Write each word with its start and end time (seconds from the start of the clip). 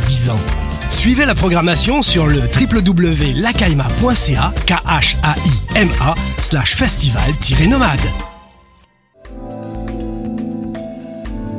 fêter 0.00 0.06
10 0.06 0.30
ans. 0.30 0.40
Suivez 0.88 1.26
la 1.26 1.34
programmation 1.34 2.02
sur 2.02 2.26
le 2.26 2.40
www.lacaima.ca, 2.40 4.52
k 4.66 4.72
h 4.72 5.16
a 5.22 5.34
i 5.36 5.52
m 5.76 5.88
a 6.00 6.14
slash 6.38 6.76
festival-nomade. 6.76 8.00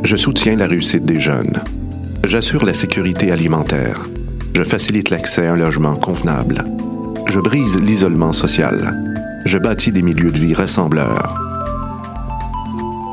Je 0.03 0.15
soutiens 0.15 0.55
la 0.55 0.67
réussite 0.67 1.03
des 1.03 1.19
jeunes. 1.19 1.61
J'assure 2.25 2.65
la 2.65 2.73
sécurité 2.73 3.31
alimentaire. 3.31 4.01
Je 4.53 4.63
facilite 4.63 5.09
l'accès 5.09 5.47
à 5.47 5.53
un 5.53 5.55
logement 5.55 5.95
convenable. 5.95 6.65
Je 7.27 7.39
brise 7.39 7.79
l'isolement 7.79 8.33
social. 8.33 8.97
Je 9.45 9.57
bâtis 9.57 9.91
des 9.91 10.01
milieux 10.01 10.31
de 10.31 10.39
vie 10.39 10.53
rassembleurs. 10.53 11.37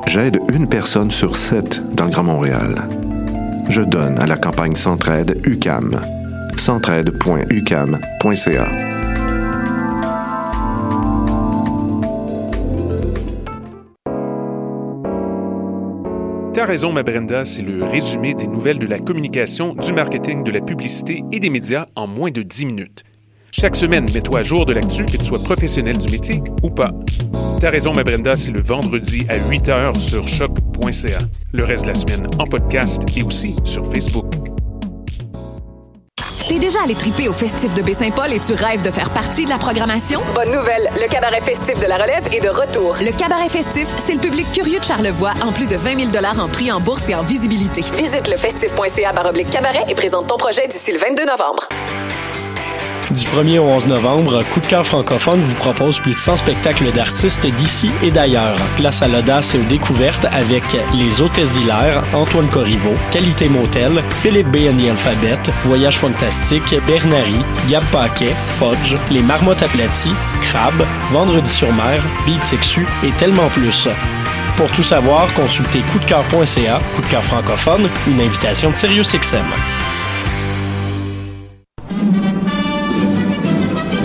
J'aide 0.06 0.40
une 0.52 0.68
personne 0.68 1.10
sur 1.10 1.36
sept 1.36 1.82
dans 1.94 2.06
le 2.06 2.10
Grand 2.10 2.24
Montréal. 2.24 2.88
Je 3.68 3.82
donne 3.82 4.18
à 4.18 4.26
la 4.26 4.36
campagne 4.36 4.74
Centraide 4.74 5.40
UCAM. 5.46 6.00
centraide.ucam.ca. 6.56 8.64
T'as 16.54 16.64
raison, 16.64 16.92
ma 16.92 17.02
Brenda, 17.04 17.44
c'est 17.44 17.62
le 17.62 17.84
résumé 17.84 18.34
des 18.34 18.48
nouvelles 18.48 18.80
de 18.80 18.86
la 18.86 18.98
communication, 18.98 19.74
du 19.74 19.92
marketing, 19.92 20.42
de 20.42 20.50
la 20.50 20.60
publicité 20.60 21.22
et 21.30 21.38
des 21.38 21.50
médias 21.50 21.86
en 21.94 22.08
moins 22.08 22.32
de 22.32 22.42
10 22.42 22.66
minutes. 22.66 23.04
Chaque 23.50 23.76
semaine, 23.76 24.06
mets-toi 24.12 24.40
à 24.40 24.42
jour 24.42 24.66
de 24.66 24.72
l'actu, 24.72 25.04
que 25.06 25.16
tu 25.16 25.24
sois 25.24 25.42
professionnel 25.42 25.98
du 25.98 26.10
métier 26.10 26.42
ou 26.62 26.70
pas. 26.70 26.90
T'as 27.60 27.70
raison, 27.70 27.92
ma 27.92 28.04
Brenda, 28.04 28.36
c'est 28.36 28.50
le 28.50 28.60
vendredi 28.60 29.26
à 29.28 29.38
8h 29.38 29.98
sur 29.98 30.28
choc.ca. 30.28 31.18
Le 31.52 31.64
reste 31.64 31.84
de 31.84 31.88
la 31.88 31.94
semaine 31.94 32.26
en 32.38 32.44
podcast 32.44 33.02
et 33.16 33.22
aussi 33.22 33.56
sur 33.64 33.84
Facebook. 33.84 34.26
T'es 36.48 36.58
déjà 36.58 36.78
allé 36.82 36.94
triper 36.94 37.28
au 37.28 37.34
festif 37.34 37.74
de 37.74 37.82
Baie-Saint-Paul 37.82 38.32
et 38.32 38.40
tu 38.40 38.54
rêves 38.54 38.80
de 38.80 38.90
faire 38.90 39.10
partie 39.10 39.44
de 39.44 39.50
la 39.50 39.58
programmation? 39.58 40.22
Bonne 40.34 40.50
nouvelle! 40.50 40.88
Le 40.94 41.06
cabaret 41.08 41.42
festif 41.42 41.78
de 41.78 41.86
la 41.86 41.98
relève 41.98 42.26
est 42.32 42.42
de 42.42 42.48
retour. 42.48 42.96
Le 43.00 43.12
cabaret 43.12 43.50
festif, 43.50 43.86
c'est 43.98 44.14
le 44.14 44.20
public 44.20 44.46
curieux 44.52 44.78
de 44.78 44.84
Charlevoix 44.84 45.34
en 45.42 45.52
plus 45.52 45.66
de 45.66 45.76
20 45.76 46.10
000 46.10 46.24
en 46.40 46.48
prix 46.48 46.72
en 46.72 46.80
bourse 46.80 47.06
et 47.10 47.14
en 47.14 47.22
visibilité. 47.22 47.82
Visite 47.96 48.28
le 48.28 48.36
festif.ca 48.38 49.12
cabaret 49.50 49.84
et 49.90 49.94
présente 49.94 50.28
ton 50.28 50.38
projet 50.38 50.66
d'ici 50.68 50.92
le 50.92 50.98
22 50.98 51.26
novembre. 51.26 51.68
Du 53.10 53.24
1er 53.24 53.58
au 53.58 53.64
11 53.64 53.86
novembre, 53.86 54.42
Coup 54.52 54.60
de 54.60 54.66
cœur 54.66 54.84
francophone 54.84 55.40
vous 55.40 55.54
propose 55.54 55.98
plus 55.98 56.12
de 56.12 56.18
100 56.18 56.36
spectacles 56.36 56.92
d'artistes 56.92 57.46
d'ici 57.46 57.90
et 58.02 58.10
d'ailleurs. 58.10 58.56
Place 58.76 59.00
à 59.00 59.08
l'audace 59.08 59.54
et 59.54 59.58
aux 59.58 59.62
découvertes 59.62 60.26
avec 60.30 60.76
Les 60.94 61.22
Hôtesses 61.22 61.52
d'Hilaire, 61.52 62.04
Antoine 62.12 62.48
Corriveau, 62.48 62.92
Qualité 63.10 63.48
Motel, 63.48 64.04
Philippe 64.22 64.48
B. 64.48 64.58
and 64.70 64.78
Alphabet, 64.90 65.38
Voyage 65.64 65.98
Fantastique, 65.98 66.76
Bernary, 66.86 67.40
Gab 67.70 67.84
Paquet, 67.84 68.34
Fudge, 68.58 68.96
Les 69.10 69.22
Marmottes 69.22 69.62
aplaties, 69.62 70.14
Crabe, 70.42 70.84
Vendredi 71.10 71.50
sur 71.50 71.72
mer, 71.72 72.02
Beat 72.26 72.44
Sexu 72.44 72.86
et 73.02 73.10
tellement 73.12 73.48
plus. 73.48 73.88
Pour 74.58 74.68
tout 74.72 74.82
savoir, 74.82 75.32
consultez 75.32 75.80
coupdecoeur.ca, 75.92 76.80
coup 76.94 77.02
de 77.02 77.06
cœur 77.06 77.24
francophone, 77.24 77.88
une 78.06 78.20
invitation 78.20 78.70
de 78.70 78.76
SiriusXM. 78.76 79.46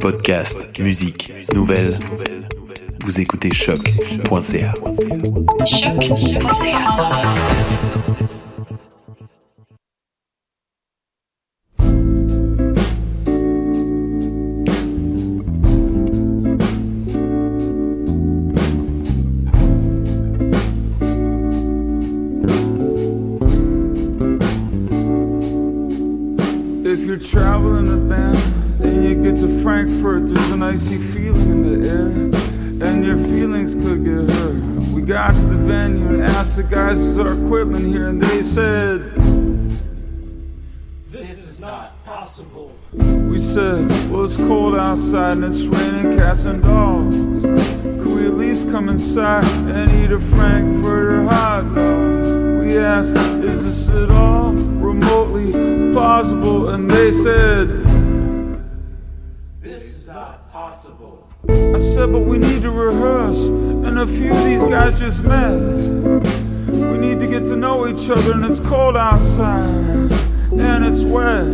Podcast, 0.00 0.78
musique, 0.78 1.32
nouvelles. 1.52 1.98
Vous 3.04 3.20
écoutez 3.20 3.52
choc.ca. 3.52 4.74
If 26.86 27.06
you're 27.06 27.18
traveling 27.18 27.84
and 28.84 29.04
you 29.04 29.14
get 29.22 29.40
to 29.40 29.62
Frankfurt, 29.62 30.28
there's 30.28 30.50
an 30.50 30.62
icy 30.62 30.98
feeling 30.98 31.50
in 31.50 31.62
the 31.82 31.88
air, 31.88 32.88
and 32.88 33.04
your 33.04 33.18
feelings 33.18 33.74
could 33.74 34.04
get 34.04 34.30
hurt. 34.36 34.62
We 34.92 35.02
got 35.02 35.32
to 35.32 35.40
the 35.40 35.56
venue 35.56 36.08
and 36.08 36.22
asked 36.22 36.56
the 36.56 36.62
guys, 36.62 36.98
is 36.98 37.18
our 37.18 37.32
equipment 37.32 37.86
here? 37.86 38.08
And 38.08 38.20
they 38.20 38.42
said, 38.42 39.14
This 41.10 41.46
is 41.46 41.60
not 41.60 42.04
possible. 42.04 42.72
We 42.92 43.40
said, 43.40 43.90
well, 44.10 44.24
it's 44.24 44.36
cold 44.36 44.76
outside 44.76 45.38
and 45.38 45.44
it's 45.44 45.62
raining 45.62 46.16
cats 46.16 46.44
and 46.44 46.62
dogs. 46.62 47.42
Could 47.42 48.06
we 48.06 48.26
at 48.26 48.34
least 48.34 48.70
come 48.70 48.88
inside 48.88 49.44
and 49.44 49.90
eat 50.04 50.12
a 50.12 50.20
Frankfurter 50.20 51.24
hot 51.24 51.62
dog? 51.74 52.60
We 52.60 52.78
asked, 52.78 53.16
is 53.42 53.64
this 53.64 53.88
at 53.88 54.10
all 54.10 54.52
remotely 54.52 55.50
plausible? 55.92 56.68
And 56.68 56.88
they 56.88 57.12
said, 57.12 57.93
not 60.06 60.50
possible. 60.52 61.26
I 61.48 61.78
said, 61.78 62.12
but 62.12 62.20
we 62.20 62.36
need 62.36 62.62
to 62.62 62.70
rehearse, 62.70 63.44
and 63.44 63.98
a 63.98 64.06
few 64.06 64.32
of 64.32 64.44
these 64.44 64.62
guys 64.62 64.98
just 64.98 65.22
met. 65.22 65.58
We 65.58 66.98
need 66.98 67.20
to 67.20 67.26
get 67.26 67.44
to 67.44 67.56
know 67.56 67.86
each 67.88 68.10
other, 68.10 68.32
and 68.32 68.44
it's 68.44 68.60
cold 68.60 68.96
outside, 68.96 70.12
and 70.52 70.84
it's 70.84 71.04
wet. 71.04 71.46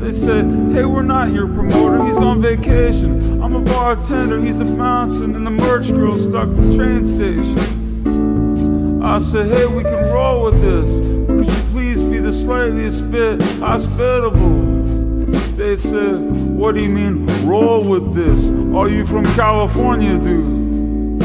They 0.00 0.12
said, 0.12 0.46
hey, 0.72 0.84
we're 0.84 1.02
not 1.02 1.32
your 1.32 1.46
promoter, 1.46 2.04
he's 2.06 2.16
on 2.16 2.42
vacation. 2.42 3.40
I'm 3.40 3.54
a 3.54 3.60
bartender, 3.60 4.40
he's 4.40 4.58
a 4.60 4.64
mountain, 4.64 5.36
and 5.36 5.46
the 5.46 5.50
merch 5.50 5.88
girl's 5.88 6.24
stuck 6.24 6.48
at 6.48 6.56
the 6.56 6.76
train 6.76 7.04
station. 7.04 9.02
I 9.02 9.20
said, 9.20 9.46
hey, 9.52 9.66
we 9.66 9.84
can 9.84 10.12
roll 10.12 10.44
with 10.44 10.60
this. 10.60 10.90
Could 11.26 11.46
you 11.46 11.70
please 11.70 12.02
be 12.02 12.18
the 12.18 12.32
slightest 12.32 13.10
bit 13.10 13.40
hospitable? 13.60 14.57
They 15.58 15.76
said, 15.76 16.20
What 16.56 16.76
do 16.76 16.80
you 16.80 16.88
mean, 16.88 17.26
roll 17.44 17.82
with 17.82 18.14
this? 18.14 18.48
Are 18.76 18.88
you 18.88 19.04
from 19.04 19.24
California, 19.34 20.16
dude? 20.16 21.20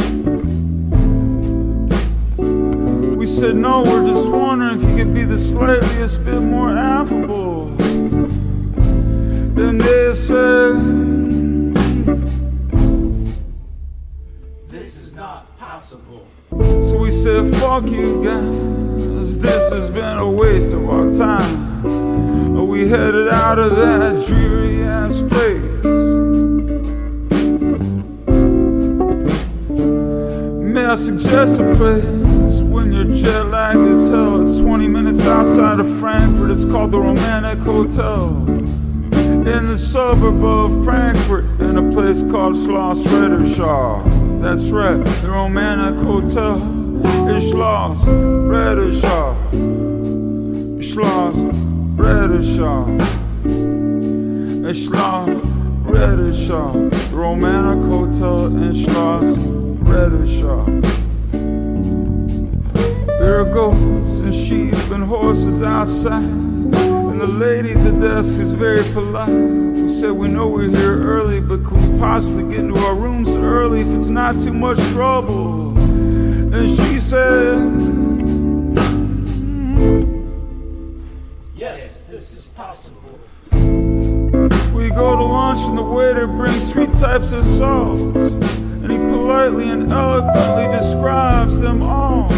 We 3.15 3.27
said, 3.27 3.56
No, 3.56 3.83
we're 3.83 4.07
just 4.07 4.27
wondering 4.27 4.81
if 4.81 4.89
you 4.89 4.95
could 4.95 5.13
be 5.13 5.24
the 5.24 5.38
slightest 5.38 6.25
bit 6.25 6.41
more 6.41 6.75
affable. 6.75 7.68
Then 9.53 9.77
they 9.77 10.15
said, 10.15 10.80
This 14.68 15.00
is 15.00 15.13
not 15.13 15.56
possible. 15.59 16.25
So 16.50 16.97
we 16.97 17.12
said, 17.12 17.53
Fuck 17.57 17.83
you 17.83 18.24
guys, 18.24 19.38
this 19.38 19.71
has 19.71 19.91
been 19.91 20.18
a 20.18 20.27
waste 20.27 20.74
of 20.74 20.89
our 20.89 21.12
time. 21.13 21.73
We 22.74 22.88
headed 22.88 23.30
out 23.30 23.60
of 23.60 23.75
that 23.75 24.25
dreary 24.25 24.81
ass 24.81 25.22
place. 25.22 25.62
May 30.74 30.84
I 30.84 30.96
suggest 30.96 31.60
a 31.60 31.75
place 31.75 32.64
when 32.64 32.92
your 32.92 33.14
jet 33.14 33.44
lag 33.44 33.78
is 33.78 34.08
hell? 34.10 34.42
It's 34.42 34.60
20 34.60 34.88
minutes 34.88 35.20
outside 35.22 35.80
of 35.81 36.00
Frankfurt. 36.00 36.50
It's 36.50 36.66
called 36.66 36.90
the 36.90 37.00
Romantic 37.00 37.60
Hotel. 37.60 38.44
In 38.48 39.68
the 39.68 39.78
suburb 39.78 40.44
of 40.44 40.84
Frankfurt, 40.84 41.46
in 41.62 41.78
a 41.78 41.92
place 41.92 42.24
called 42.24 42.56
Schloss 42.56 42.98
Rederschau. 43.04 44.42
That's 44.42 44.72
right, 44.72 44.98
the 45.22 45.30
Romantic 45.30 46.04
Hotel 46.04 46.56
is 47.30 47.44
Schloss 47.52 48.00
Rederschau. 48.04 49.38
Schloss 50.81 51.62
Rederschau. 52.04 53.00
Schloss. 54.74 55.54
The 55.94 57.16
Romantic 57.16 57.90
Hotel 57.90 58.46
in 58.48 58.74
Schloss 58.76 59.38
Rederschau. 59.88 60.82
There 63.20 63.40
are 63.40 63.46
goats 63.46 64.20
and 64.20 64.36
sheep 64.36 64.74
and 64.92 65.04
horses 65.04 65.62
outside. 65.62 66.24
And 66.24 67.22
the 67.22 67.28
lady 67.28 67.72
at 67.72 67.84
the 67.84 67.92
desk 67.92 68.34
is 68.34 68.52
very 68.52 68.84
polite. 68.94 69.30
We 69.30 69.94
said, 69.94 70.12
We 70.12 70.28
know 70.28 70.50
we're 70.50 70.70
here 70.70 71.02
early, 71.04 71.40
but 71.40 71.64
could 71.64 71.80
we 71.80 72.00
possibly 72.00 72.44
get 72.50 72.66
into 72.66 72.80
our 72.80 72.96
rooms 72.96 73.30
early 73.30 73.82
if 73.82 73.88
it's 73.88 74.08
not 74.08 74.34
too 74.44 74.54
much 74.54 74.78
trouble? 74.92 75.78
And 75.78 76.70
she 76.70 77.00
said, 77.00 78.03
this 82.13 82.38
is 82.38 82.45
possible. 82.45 83.19
We 83.51 84.89
go 84.92 85.15
to 85.18 85.24
lunch 85.24 85.62
and 85.62 85.75
the 85.75 85.81
waiter 85.81 86.27
brings 86.27 86.71
three 86.71 86.86
types 87.01 87.31
of 87.31 87.44
sauce. 87.44 87.98
And 87.98 88.92
he 88.92 89.00
politely 89.00 89.71
and 89.71 89.92
eloquently 89.92 90.77
describes 90.77 91.60
them 91.60 91.81
all. 91.81 92.31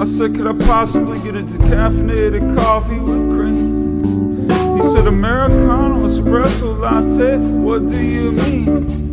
I 0.00 0.06
said, 0.06 0.36
could 0.36 0.46
I 0.46 0.56
possibly 0.64 1.18
get 1.18 1.34
a 1.34 1.42
decaffeinated 1.42 2.56
coffee 2.56 3.00
with 3.00 3.24
cream? 3.34 4.48
He 4.76 4.82
said, 4.92 5.08
Americano, 5.08 6.06
espresso, 6.06 6.78
latte, 6.78 7.38
what 7.38 7.88
do 7.88 8.00
you 8.00 8.30
mean? 8.30 9.04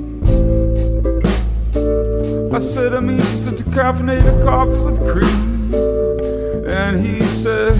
I 2.53 2.59
said, 2.59 2.93
I 2.93 2.99
mean 2.99 3.17
just 3.17 3.47
a 3.47 3.60
decaffeinated 3.71 4.43
coffee 4.43 4.79
with 4.81 4.97
cream. 4.99 5.73
And 6.67 7.03
he 7.03 7.21
said, 7.21 7.73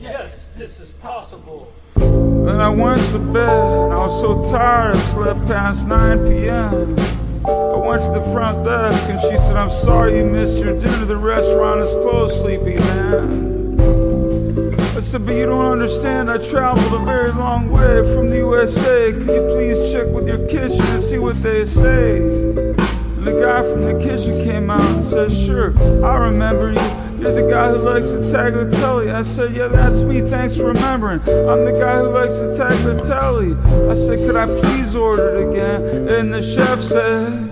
Yes, 0.00 0.50
this 0.56 0.80
is 0.80 0.92
possible. 0.94 1.72
Then 1.94 2.60
I 2.60 2.68
went 2.68 3.00
to 3.10 3.18
bed, 3.18 3.48
and 3.48 3.92
I 3.92 4.06
was 4.06 4.20
so 4.20 4.50
tired 4.50 4.96
I 4.96 4.98
slept 4.98 5.46
past 5.46 5.86
9 5.86 6.28
p.m. 6.28 6.96
I 7.46 7.76
went 7.76 8.02
to 8.02 8.10
the 8.18 8.28
front 8.32 8.64
desk 8.64 9.08
and 9.08 9.20
she 9.22 9.36
said, 9.38 9.56
I'm 9.56 9.70
sorry 9.70 10.18
you 10.18 10.24
missed 10.24 10.58
your 10.58 10.78
dinner. 10.78 11.06
The 11.06 11.16
restaurant 11.16 11.80
is 11.80 11.94
closed, 11.94 12.40
sleepy 12.40 12.74
man. 12.74 13.80
I 14.94 15.00
said, 15.00 15.24
but 15.24 15.34
you 15.34 15.46
don't 15.46 15.64
understand. 15.64 16.30
I 16.30 16.36
traveled 16.38 17.00
a 17.00 17.04
very 17.04 17.32
long 17.32 17.70
way 17.70 18.02
from 18.14 18.28
the 18.28 18.36
USA. 18.36 19.12
Could 19.12 19.26
you 19.26 19.54
please 19.54 19.92
check 19.92 20.06
with 20.08 20.28
your 20.28 20.46
kitchen 20.48 20.82
and 20.82 21.02
see 21.02 21.18
what 21.18 21.42
they 21.42 21.64
say? 21.64 22.59
The 23.20 23.38
guy 23.38 23.62
from 23.70 23.82
the 23.82 24.02
kitchen 24.02 24.42
came 24.44 24.70
out 24.70 24.80
and 24.80 25.04
said, 25.04 25.30
Sure, 25.30 25.76
I 26.02 26.16
remember 26.16 26.72
you. 26.72 27.20
You're 27.20 27.34
the 27.34 27.46
guy 27.50 27.68
who 27.68 27.76
likes 27.76 28.12
to 28.12 28.32
tag 28.32 28.54
the 28.54 28.70
telly. 28.78 29.10
I 29.10 29.22
said, 29.24 29.54
Yeah, 29.54 29.68
that's 29.68 30.00
me. 30.00 30.22
Thanks 30.22 30.56
for 30.56 30.68
remembering. 30.68 31.20
I'm 31.20 31.66
the 31.66 31.76
guy 31.78 31.98
who 31.98 32.08
likes 32.08 32.38
to 32.38 32.56
tag 32.56 32.82
the 32.82 32.98
telly. 33.02 33.52
I 33.90 33.94
said, 33.94 34.20
Could 34.20 34.36
I 34.36 34.46
please 34.46 34.94
order 34.94 35.36
it 35.36 35.50
again? 35.50 36.08
And 36.08 36.32
the 36.32 36.40
chef 36.40 36.80
said, 36.80 37.50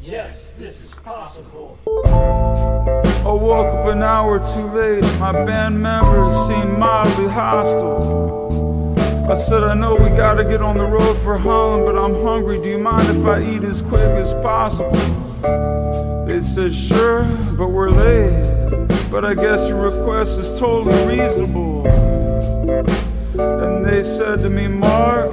Yes, 0.00 0.52
this 0.52 0.84
is 0.84 0.94
possible. 0.94 1.76
I 2.06 3.32
woke 3.32 3.66
up 3.66 3.86
an 3.86 4.04
hour 4.04 4.38
too 4.38 4.66
late. 4.78 5.02
My 5.18 5.32
band 5.32 5.82
members 5.82 6.46
seemed 6.46 6.78
mildly 6.78 7.26
hostile. 7.26 8.61
I 9.30 9.36
said, 9.36 9.62
I 9.62 9.74
know 9.74 9.94
we 9.94 10.08
gotta 10.10 10.44
get 10.44 10.60
on 10.60 10.76
the 10.76 10.84
road 10.84 11.16
for 11.18 11.38
Holland, 11.38 11.84
but 11.84 11.96
I'm 11.96 12.22
hungry. 12.22 12.60
Do 12.60 12.68
you 12.68 12.78
mind 12.78 13.08
if 13.16 13.24
I 13.24 13.40
eat 13.42 13.62
as 13.62 13.80
quick 13.80 14.00
as 14.00 14.32
possible? 14.34 14.90
They 16.26 16.40
said, 16.40 16.74
sure, 16.74 17.24
but 17.56 17.68
we're 17.68 17.90
late. 17.90 18.88
But 19.10 19.24
I 19.24 19.34
guess 19.34 19.68
your 19.68 19.80
request 19.80 20.38
is 20.38 20.58
totally 20.58 20.96
reasonable. 21.06 21.86
And 23.40 23.84
they 23.84 24.02
said 24.02 24.40
to 24.40 24.50
me, 24.50 24.66
Mark, 24.66 25.32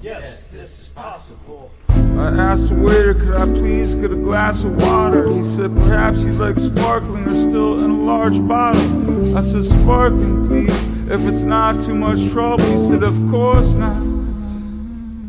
Yes, 0.00 0.48
this 0.48 0.80
is 0.80 0.88
possible. 0.88 1.70
I 1.88 2.28
asked 2.28 2.70
the 2.70 2.76
waiter, 2.76 3.14
could 3.14 3.34
I 3.34 3.44
please 3.44 3.94
get 3.94 4.10
a 4.10 4.16
glass 4.16 4.64
of 4.64 4.82
water? 4.82 5.28
He 5.28 5.44
said, 5.44 5.74
perhaps 5.74 6.24
you'd 6.24 6.34
like 6.34 6.58
sparkling 6.58 7.24
or 7.24 7.50
still 7.50 7.84
in 7.84 7.90
a 7.90 8.02
large 8.02 8.40
bottle. 8.48 9.36
I 9.36 9.42
said, 9.42 9.64
sparkling, 9.64 10.48
please, 10.48 10.91
if 11.10 11.26
it's 11.26 11.42
not 11.42 11.84
too 11.84 11.94
much 11.94 12.30
trouble. 12.30 12.64
He 12.64 12.88
said, 12.88 13.02
of 13.02 13.14
course 13.30 13.68
not. 13.74 14.02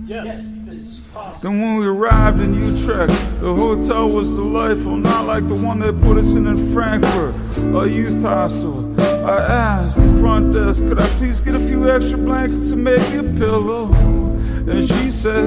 Yes, 0.07 0.59
this 0.65 0.75
is 0.75 0.99
possible. 1.13 1.49
Then 1.49 1.61
when 1.61 1.77
we 1.77 1.85
arrived 1.85 2.39
in 2.39 2.53
Utrecht, 2.53 3.13
the 3.39 3.53
hotel 3.53 4.09
was 4.09 4.29
delightful, 4.29 4.97
not 4.97 5.25
like 5.25 5.47
the 5.47 5.55
one 5.55 5.79
they 5.79 5.91
put 5.91 6.17
us 6.17 6.31
in 6.31 6.47
in 6.47 6.73
Frankfurt, 6.73 7.35
a 7.75 7.87
youth 7.89 8.21
hostel. 8.21 8.93
I 9.01 9.37
asked 9.39 9.95
the 9.95 10.19
front 10.19 10.53
desk, 10.53 10.83
could 10.85 10.99
I 10.99 11.07
please 11.17 11.39
get 11.39 11.55
a 11.55 11.59
few 11.59 11.89
extra 11.89 12.17
blankets 12.17 12.71
and 12.71 12.83
maybe 12.83 13.17
a 13.17 13.23
pillow? 13.23 13.91
And 13.93 14.87
she 14.87 15.11
said, 15.11 15.43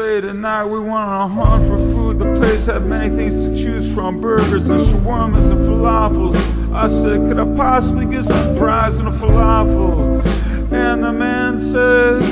Late 0.00 0.24
at 0.24 0.34
night, 0.34 0.64
we 0.64 0.80
went 0.80 0.92
on 0.94 1.30
a 1.30 1.44
hunt 1.44 1.66
for 1.66 1.76
food. 1.76 2.20
The 2.20 2.34
place 2.36 2.64
had 2.64 2.86
many 2.86 3.14
things 3.14 3.34
to 3.34 3.54
choose 3.54 3.94
from 3.94 4.18
burgers 4.18 4.66
and 4.70 4.80
shawarmas 4.80 5.50
and 5.50 5.60
falafels. 5.68 6.36
I 6.72 6.88
said, 6.88 7.28
Could 7.28 7.38
I 7.38 7.44
possibly 7.54 8.06
get 8.06 8.24
some 8.24 8.56
fries 8.56 8.96
and 8.96 9.08
a 9.08 9.10
falafel? 9.10 10.24
And 10.72 11.04
the 11.04 11.12
man 11.12 11.60
said, 11.60 12.22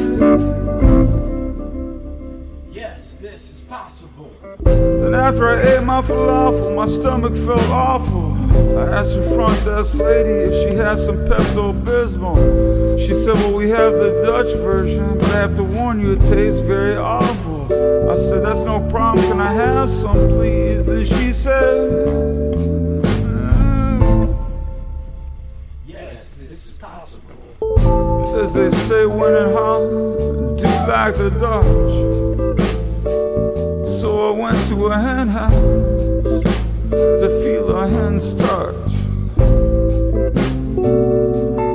Yes, 2.73 3.13
this 3.21 3.51
is 3.51 3.61
possible. 3.69 4.33
Then 4.65 5.15
after 5.15 5.47
I 5.51 5.61
ate 5.61 5.85
my 5.85 6.01
falafel, 6.01 6.75
my 6.75 6.87
stomach 6.87 7.35
felt 7.37 7.61
awful. 7.69 8.33
I 8.79 8.99
asked 8.99 9.15
the 9.15 9.23
front 9.35 9.63
desk 9.67 9.95
lady 9.97 10.31
if 10.31 10.55
she 10.63 10.75
had 10.75 10.99
some 10.99 11.19
Pepto 11.29 11.75
Bismol. 11.85 12.99
She 12.99 13.13
said, 13.13 13.35
Well, 13.35 13.53
we 13.53 13.69
have 13.69 13.93
the 13.93 14.23
Dutch 14.25 14.57
version, 14.57 15.19
but 15.19 15.31
I 15.33 15.37
have 15.37 15.55
to 15.57 15.65
warn 15.65 16.01
you, 16.01 16.13
it 16.13 16.21
tastes 16.21 16.61
very 16.61 16.97
awful. 16.97 17.48
I 17.71 18.15
said, 18.17 18.43
That's 18.45 18.61
no 18.61 18.81
problem. 18.89 19.29
Can 19.29 19.41
I 19.41 19.53
have 19.53 19.91
some, 19.91 20.29
please? 20.29 20.89
And 20.89 21.07
she 21.07 21.35
said, 21.35 22.09
"Mm." 23.05 24.37
Yes, 25.87 26.37
this 26.37 26.67
is 26.67 26.79
possible. 26.79 27.37
As 28.43 28.55
they 28.55 28.71
say 28.71 29.05
when 29.05 29.37
in 29.37 29.53
Holland, 29.53 30.59
do 30.59 30.65
like 30.65 31.17
the 31.19 31.31
Dutch. 31.31 31.67
So 34.01 34.29
I 34.29 34.39
went 34.39 34.69
to 34.69 34.87
a 34.87 34.99
hen 34.99 35.29
house 35.29 35.53
to 36.91 37.29
feel 37.43 37.77
a 37.77 37.87
hen's 37.87 38.35
touch. 38.35 38.75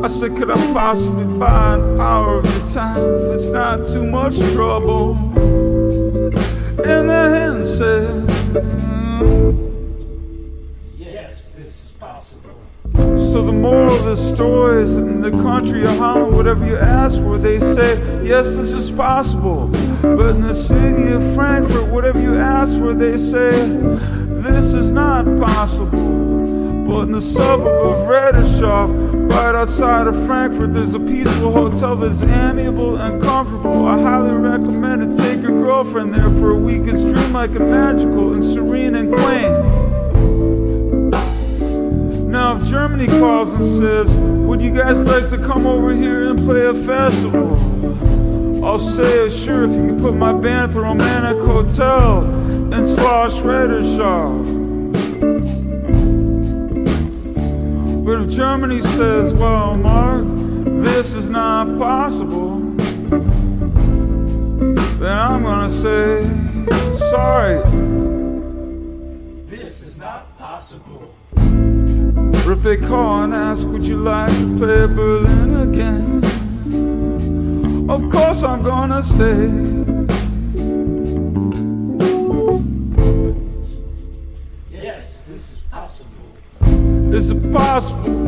I 0.03 0.07
said, 0.07 0.35
could 0.35 0.49
I 0.49 0.55
possibly 0.73 1.25
buy 1.37 1.75
an 1.75 1.99
hour 1.99 2.39
of 2.39 2.45
your 2.45 2.73
time 2.73 2.97
if 2.97 3.35
it's 3.35 3.49
not 3.49 3.85
too 3.87 4.05
much 4.05 4.39
trouble? 4.53 5.32
And 5.93 7.09
the 7.09 7.29
hen 7.29 7.63
said. 7.63 8.29
Yes, 10.97 11.51
this 11.51 11.85
is 11.85 11.91
possible. 11.99 12.55
So 12.93 13.41
the 13.43 13.51
moral 13.51 13.93
of 13.95 14.05
the 14.05 14.15
story 14.15 14.83
is 14.83 14.95
in 14.97 15.21
the 15.21 15.31
country 15.31 15.83
of 15.83 15.95
Holland, 15.97 16.35
whatever 16.35 16.65
you 16.65 16.77
ask 16.77 17.17
for, 17.17 17.37
they 17.37 17.59
say, 17.59 17.97
yes, 18.25 18.55
this 18.55 18.73
is 18.73 18.89
possible. 18.91 19.67
But 20.01 20.35
in 20.35 20.41
the 20.41 20.53
city 20.53 21.11
of 21.11 21.23
Frankfurt, 21.35 21.87
whatever 21.91 22.19
you 22.19 22.37
ask 22.37 22.73
for, 22.77 22.93
they 22.93 23.17
say, 23.17 23.51
this 24.41 24.73
is 24.73 24.91
not 24.91 25.25
possible. 25.39 26.62
In 27.03 27.11
the 27.11 27.21
suburb 27.21 27.67
of 27.67 28.07
Redeshof, 28.07 29.29
right 29.29 29.53
outside 29.53 30.07
of 30.07 30.15
Frankfurt, 30.25 30.71
there's 30.71 30.93
a 30.93 30.99
peaceful 31.01 31.51
hotel 31.51 31.97
that's 31.97 32.21
amiable 32.21 32.95
and 32.95 33.21
comfortable. 33.21 33.85
I 33.85 34.01
highly 34.01 34.31
recommend 34.31 35.03
it. 35.03 35.17
Take 35.17 35.41
your 35.41 35.51
girlfriend 35.51 36.13
there 36.13 36.29
for 36.39 36.51
a 36.51 36.57
week. 36.57 36.83
It's 36.83 37.03
dreamlike 37.03 37.49
and 37.55 37.69
magical 37.69 38.31
and 38.31 38.41
serene 38.41 38.95
and 38.95 39.13
quaint. 39.13 39.51
Now, 42.29 42.55
if 42.55 42.63
Germany 42.67 43.07
calls 43.07 43.51
and 43.51 43.65
says, 43.65 44.09
Would 44.47 44.61
you 44.61 44.71
guys 44.73 45.05
like 45.05 45.29
to 45.31 45.37
come 45.37 45.67
over 45.67 45.93
here 45.93 46.29
and 46.29 46.39
play 46.39 46.65
a 46.67 46.73
festival? 46.73 48.63
I'll 48.63 48.79
say, 48.79 49.27
Sure, 49.27 49.65
if 49.65 49.71
you 49.71 49.87
can 49.87 49.99
put 49.99 50.15
my 50.15 50.31
band 50.31 50.71
the 50.71 50.79
Romantic 50.79 51.37
Hotel 51.43 52.23
in 52.23 52.85
Schloss 52.95 53.41
Rederschau. 53.41 54.62
But 58.05 58.23
if 58.23 58.29
Germany 58.29 58.81
says, 58.81 59.31
Well, 59.33 59.75
Mark, 59.75 60.25
this 60.83 61.13
is 61.13 61.29
not 61.29 61.77
possible, 61.79 62.59
then 64.99 65.17
I'm 65.17 65.43
gonna 65.43 65.71
say 65.71 66.23
sorry. 67.09 67.63
This 69.45 69.81
is 69.81 69.97
not 69.97 70.37
possible. 70.37 71.13
Or 71.37 72.51
if 72.51 72.61
they 72.61 72.75
call 72.75 73.23
and 73.23 73.33
ask, 73.33 73.65
would 73.67 73.83
you 73.83 73.97
like 73.97 74.31
to 74.31 74.57
play 74.57 74.85
Berlin 74.85 75.55
again? 75.69 76.23
Of 77.89 78.11
course 78.11 78.43
I'm 78.43 78.63
gonna 78.63 79.03
say. 79.03 79.92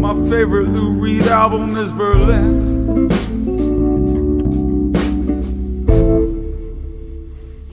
My 0.06 0.14
favorite 0.30 0.68
Lou 0.68 0.94
Reed 0.94 1.24
album 1.24 1.76
is 1.78 1.92
Berlin. 1.92 3.10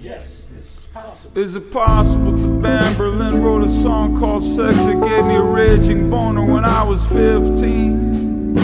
Yes, 0.01 0.49
this 0.49 0.79
is 0.79 0.87
possible. 0.95 1.39
Is 1.39 1.57
it 1.57 1.71
possible 1.71 2.33
the 2.33 2.49
band 2.63 2.97
Berlin 2.97 3.43
wrote 3.43 3.65
a 3.65 3.83
song 3.83 4.19
called 4.19 4.43
Sex 4.43 4.75
that 4.79 4.99
gave 5.07 5.27
me 5.27 5.35
a 5.35 5.43
raging 5.43 6.09
boner 6.09 6.43
when 6.43 6.65
I 6.65 6.83
was 6.83 7.05
15? 7.05 8.55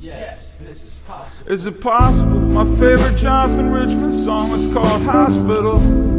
Yes, 0.00 0.56
this 0.56 0.82
is 0.82 0.98
possible. 1.06 1.52
Is 1.52 1.66
it 1.66 1.80
possible 1.80 2.40
my 2.40 2.64
favorite 2.76 3.16
Jonathan 3.16 3.70
Richman 3.70 4.10
song 4.10 4.50
is 4.50 4.74
called 4.74 5.02
Hospital? 5.02 6.17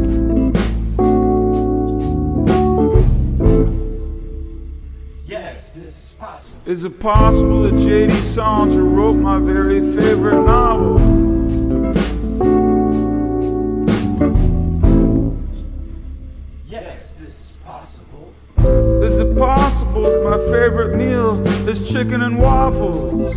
Is 6.66 6.84
it 6.84 7.00
possible 7.00 7.62
that 7.62 7.78
J.D. 7.78 8.12
Salinger 8.22 8.82
wrote 8.82 9.14
my 9.14 9.38
very 9.38 9.80
favorite 9.96 10.42
novel? 10.44 11.00
Yes, 16.66 17.10
this 17.18 17.28
is 17.28 17.58
possible. 17.64 18.32
Is 19.02 19.18
it 19.18 19.36
possible 19.36 20.02
that 20.02 20.22
my 20.22 20.38
favorite 20.50 20.96
meal 20.96 21.40
is 21.68 21.90
chicken 21.90 22.22
and 22.22 22.38
waffles? 22.38 23.34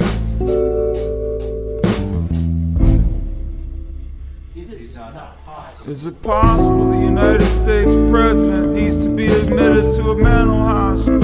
This 4.54 4.72
is 4.72 4.96
not 4.96 5.46
possible. 5.46 5.92
Is 5.92 6.06
it 6.06 6.22
possible 6.22 6.92
the 6.92 7.00
United 7.00 7.42
States 7.42 7.92
president 8.12 8.74
needs 8.74 8.98
to 8.98 9.10
be 9.16 9.28
admitted 9.28 9.96
to 9.96 10.12
a 10.12 10.16
mental 10.16 10.58
hospital? 10.58 11.23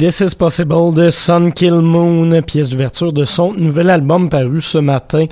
This 0.00 0.20
is 0.22 0.34
Possible 0.34 0.94
de 0.94 1.10
Sun 1.10 1.52
Kill 1.52 1.74
Moon, 1.74 2.40
pièce 2.40 2.70
d'ouverture 2.70 3.12
de 3.12 3.26
son 3.26 3.52
nouvel 3.52 3.90
album 3.90 4.30
paru 4.30 4.62
ce 4.62 4.78
matin. 4.78 5.26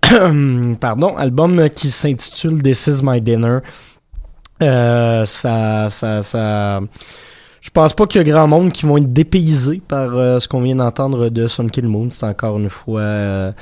Pardon, 0.80 1.16
album 1.16 1.68
qui 1.70 1.90
s'intitule 1.90 2.62
This 2.62 2.86
is 2.86 3.00
My 3.02 3.20
Dinner. 3.20 3.58
Euh, 4.62 5.26
ça, 5.26 5.90
ça, 5.90 6.22
ça. 6.22 6.80
Je 7.60 7.70
pense 7.70 7.94
pas 7.94 8.06
qu'il 8.06 8.24
y 8.24 8.30
a 8.30 8.32
grand 8.32 8.46
monde 8.46 8.70
qui 8.70 8.86
vont 8.86 8.96
être 8.98 9.12
dépaysés 9.12 9.82
par 9.88 10.16
euh, 10.16 10.38
ce 10.38 10.46
qu'on 10.46 10.62
vient 10.62 10.76
d'entendre 10.76 11.28
de 11.28 11.48
Sun 11.48 11.68
Kill 11.68 11.88
Moon. 11.88 12.06
C'est 12.12 12.24
encore 12.24 12.56
une 12.60 12.68
fois 12.68 13.00
euh, 13.00 13.52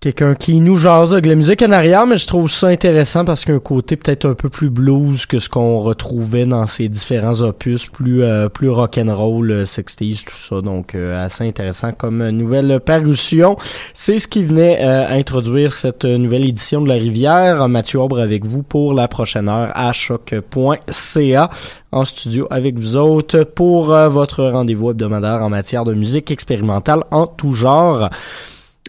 quelqu'un 0.00 0.34
qui 0.34 0.60
nous 0.60 0.76
jase 0.76 1.12
avec 1.12 1.26
la 1.26 1.34
musique 1.34 1.60
en 1.62 1.72
arrière, 1.72 2.06
mais 2.06 2.16
je 2.16 2.26
trouve 2.26 2.50
ça 2.50 2.68
intéressant 2.68 3.24
parce 3.24 3.44
qu'il 3.44 3.50
y 3.50 3.54
a 3.54 3.56
un 3.56 3.60
côté 3.60 3.96
peut-être 3.96 4.26
un 4.26 4.34
peu 4.34 4.48
plus 4.48 4.70
blues 4.70 5.26
que 5.26 5.38
ce 5.38 5.48
qu'on 5.50 5.78
retrouvait 5.80 6.46
dans 6.46 6.66
ses 6.66 6.88
différents 6.88 7.42
opus, 7.42 7.86
plus 7.86 8.22
euh, 8.22 8.48
plus 8.48 8.70
rock'n'roll, 8.70 9.50
euh, 9.50 9.64
60s, 9.64 10.24
tout 10.24 10.36
ça. 10.36 10.62
Donc 10.62 10.94
euh, 10.94 11.22
assez 11.24 11.46
intéressant 11.46 11.92
comme 11.92 12.26
nouvelle 12.30 12.80
parution. 12.80 13.56
C'est 13.92 14.18
ce 14.18 14.26
qui 14.26 14.42
venait 14.42 14.78
euh, 14.80 15.06
introduire 15.08 15.72
cette 15.72 16.04
nouvelle 16.04 16.46
édition 16.46 16.80
de 16.80 16.88
La 16.88 16.94
Rivière. 16.94 17.68
Mathieu 17.68 18.00
Aubre 18.00 18.20
avec 18.20 18.46
vous 18.46 18.62
pour 18.62 18.94
la 18.94 19.06
prochaine 19.06 19.48
heure 19.48 19.70
à 19.74 19.92
choc.ca 19.92 21.50
en 21.92 22.04
studio 22.04 22.46
avec 22.50 22.78
vous 22.78 22.96
autres 22.96 23.42
pour 23.42 23.92
euh, 23.92 24.08
votre 24.08 24.44
rendez-vous 24.44 24.90
hebdomadaire 24.90 25.42
en 25.42 25.48
matière 25.48 25.84
de 25.84 25.94
musique 25.94 26.30
expérimentale 26.30 27.04
en 27.10 27.26
tout 27.26 27.52
genre. 27.52 28.10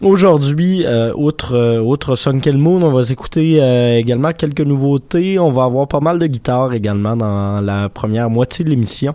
Aujourd'hui, 0.02 0.84
euh, 0.84 1.12
outre, 1.14 1.54
euh, 1.54 1.78
outre 1.80 2.16
Moon, 2.50 2.82
on 2.82 2.90
va 2.90 3.02
écouter 3.08 3.62
euh, 3.62 3.96
également 3.96 4.32
quelques 4.32 4.62
nouveautés. 4.62 5.38
On 5.38 5.52
va 5.52 5.62
avoir 5.62 5.86
pas 5.86 6.00
mal 6.00 6.18
de 6.18 6.26
guitares 6.26 6.74
également 6.74 7.16
dans 7.16 7.60
la 7.60 7.88
première 7.88 8.28
moitié 8.28 8.64
de 8.64 8.70
l'émission. 8.70 9.14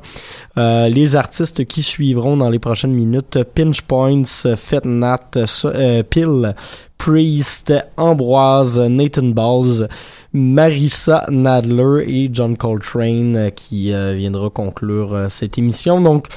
Euh, 0.57 0.87
les 0.87 1.17
artistes 1.17 1.65
qui 1.65 1.83
suivront 1.83 2.37
dans 2.37 2.49
les 2.49 2.59
prochaines 2.59 2.93
minutes, 2.93 3.37
Pinch 3.53 3.81
Points, 3.81 4.55
Fetnat, 4.55 5.31
euh, 5.65 6.03
Pill, 6.03 6.55
Priest, 6.97 7.73
Ambroise, 7.97 8.79
Nathan 8.79 9.27
Balls, 9.33 9.89
Marissa 10.31 11.25
Nadler 11.29 12.05
et 12.07 12.29
John 12.31 12.55
Coltrane 12.55 13.35
euh, 13.35 13.49
qui 13.49 13.91
viendra 14.15 14.49
conclure 14.49 15.27
cette 15.29 15.57
émission. 15.57 15.99
Donc, 15.99 16.29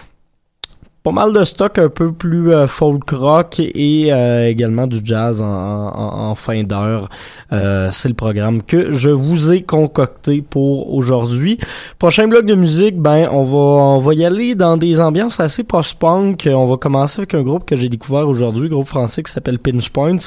pas 1.03 1.13
mal 1.13 1.33
de 1.33 1.45
stock 1.45 1.79
un 1.79 1.89
peu 1.89 2.13
plus 2.13 2.53
euh, 2.53 2.67
folk 2.67 3.09
rock 3.11 3.59
et 3.59 4.13
euh, 4.13 4.49
également 4.49 4.87
du 4.87 4.99
jazz 5.03 5.41
en, 5.41 5.47
en- 5.47 6.31
en 6.31 6.35
fin 6.35 6.63
d'heure. 6.63 7.09
Euh, 7.55 7.89
c'est 7.91 8.09
le 8.09 8.15
programme 8.15 8.63
que 8.63 8.93
je 8.93 9.09
vous 9.09 9.51
ai 9.51 9.63
concocté 9.63 10.43
pour 10.43 10.93
aujourd'hui. 10.95 11.59
Prochain 11.99 12.29
bloc 12.29 12.45
de 12.45 12.55
musique, 12.55 12.99
ben 12.99 13.29
on 13.33 13.45
va 13.45 13.57
on 13.81 13.99
va 14.01 14.13
y 14.13 14.27
aller 14.27 14.55
dans 14.55 14.77
des 14.77 15.01
ambiances 15.01 15.41
assez 15.41 15.65
post-punk. 15.65 16.47
On 16.53 16.67
va 16.67 16.77
commencer 16.77 17.21
avec 17.21 17.33
un 17.33 17.43
groupe 17.43 17.65
que 17.65 17.77
j'ai 17.77 17.89
découvert 17.89 18.29
aujourd'hui, 18.29 18.69
groupe 18.69 18.87
français 18.89 19.23
qui 19.23 19.33
s'appelle 19.33 19.59
Pinch 19.59 19.89
Points. 19.89 20.19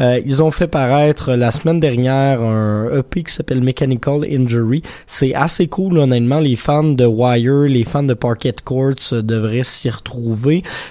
Euh, 0.00 0.20
ils 0.26 0.42
ont 0.42 0.50
fait 0.50 0.66
paraître 0.66 1.34
la 1.34 1.52
semaine 1.52 1.78
dernière 1.78 2.42
un 2.42 2.90
EP 2.98 3.22
qui 3.22 3.32
s'appelle 3.32 3.62
Mechanical 3.62 4.24
Injury. 4.28 4.82
C'est 5.06 5.32
assez 5.34 5.68
cool 5.68 5.96
honnêtement. 5.98 6.40
Les 6.40 6.56
fans 6.56 6.82
de 6.82 7.06
Wire, 7.06 7.68
les 7.68 7.84
fans 7.84 8.02
de 8.02 8.14
Parquet 8.14 8.54
Courts 8.64 9.12
devraient 9.12 9.62
s'y 9.62 9.88
retrouver. 9.88 10.07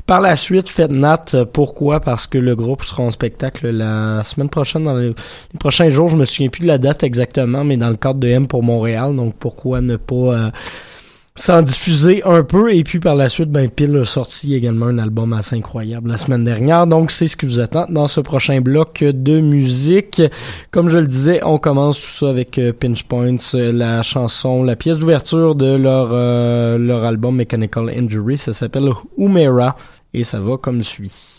Par 0.06 0.22
la 0.22 0.36
suite, 0.36 0.70
faites 0.70 0.92
Nat. 0.92 1.26
euh, 1.34 1.46
Pourquoi? 1.46 2.00
Parce 2.00 2.28
que 2.28 2.38
le 2.38 2.56
groupe 2.56 2.84
sera 2.84 3.04
en 3.04 3.12
spectacle 3.12 3.70
la 3.70 4.24
semaine 4.24 4.50
prochaine, 4.50 4.84
dans 4.84 4.96
les, 4.96 5.10
les 5.10 5.60
prochains 5.60 5.90
jours. 5.90 6.10
Je 6.10 6.16
me 6.18 6.26
souviens 6.26 6.50
plus 6.50 6.62
de 6.62 6.68
la 6.68 6.78
date 6.78 7.04
exactement, 7.04 7.64
mais 7.64 7.78
dans 7.78 7.90
le 7.90 7.96
cadre 7.96 8.20
de 8.20 8.28
M 8.28 8.48
pour 8.48 8.64
Montréal. 8.64 9.16
Donc 9.16 9.36
pourquoi 9.36 9.82
ne 9.82 9.96
pas 9.98 10.16
euh, 10.16 10.52
s'en 11.38 11.62
diffuser 11.62 12.24
un 12.24 12.44
peu. 12.44 12.74
Et 12.74 12.84
puis 12.84 13.00
par 13.00 13.16
la 13.16 13.30
suite 13.30 13.50
ben 13.50 13.70
Pile 13.70 13.98
a 13.98 14.06
sorti 14.06 14.54
également 14.54 14.88
un 14.88 14.98
album 14.98 15.34
assez 15.34 15.56
incroyable 15.56 16.10
la 16.10 16.18
semaine 16.18 16.44
dernière. 16.44 16.88
Donc 16.88 17.12
c'est 17.12 17.28
ce 17.28 17.38
qui 17.38 17.46
vous 17.46 17.60
attend 17.60 17.86
dans 17.90 18.08
ce 18.08 18.20
prochain 18.20 18.60
bloc 18.60 19.04
de 19.04 19.40
musique. 19.40 20.22
Comme 20.72 20.90
je 20.90 20.98
le 20.98 21.08
disais 21.08 21.40
on 21.44 21.58
commence 21.58 22.00
tout 22.00 22.26
ça 22.26 22.30
avec 22.30 22.58
euh, 22.58 22.74
Pinch 22.74 23.04
Points 23.04 23.38
euh, 23.54 23.72
la 23.72 24.02
chanson 24.04 24.64
la 24.64 24.76
pièce 24.76 25.00
d'ouverture 25.00 25.56
de 25.56 25.76
leur 25.76 26.10
euh, 26.12 26.78
leur 26.78 27.04
album 27.06 27.36
Mechanical 27.36 27.90
Injury. 27.90 28.38
Ça 28.38 28.54
s'appelle 28.54 28.90
Umera 29.18 29.78
et 30.14 30.24
ça 30.24 30.40
va 30.40 30.58
comme 30.58 30.84
suit 30.84 31.37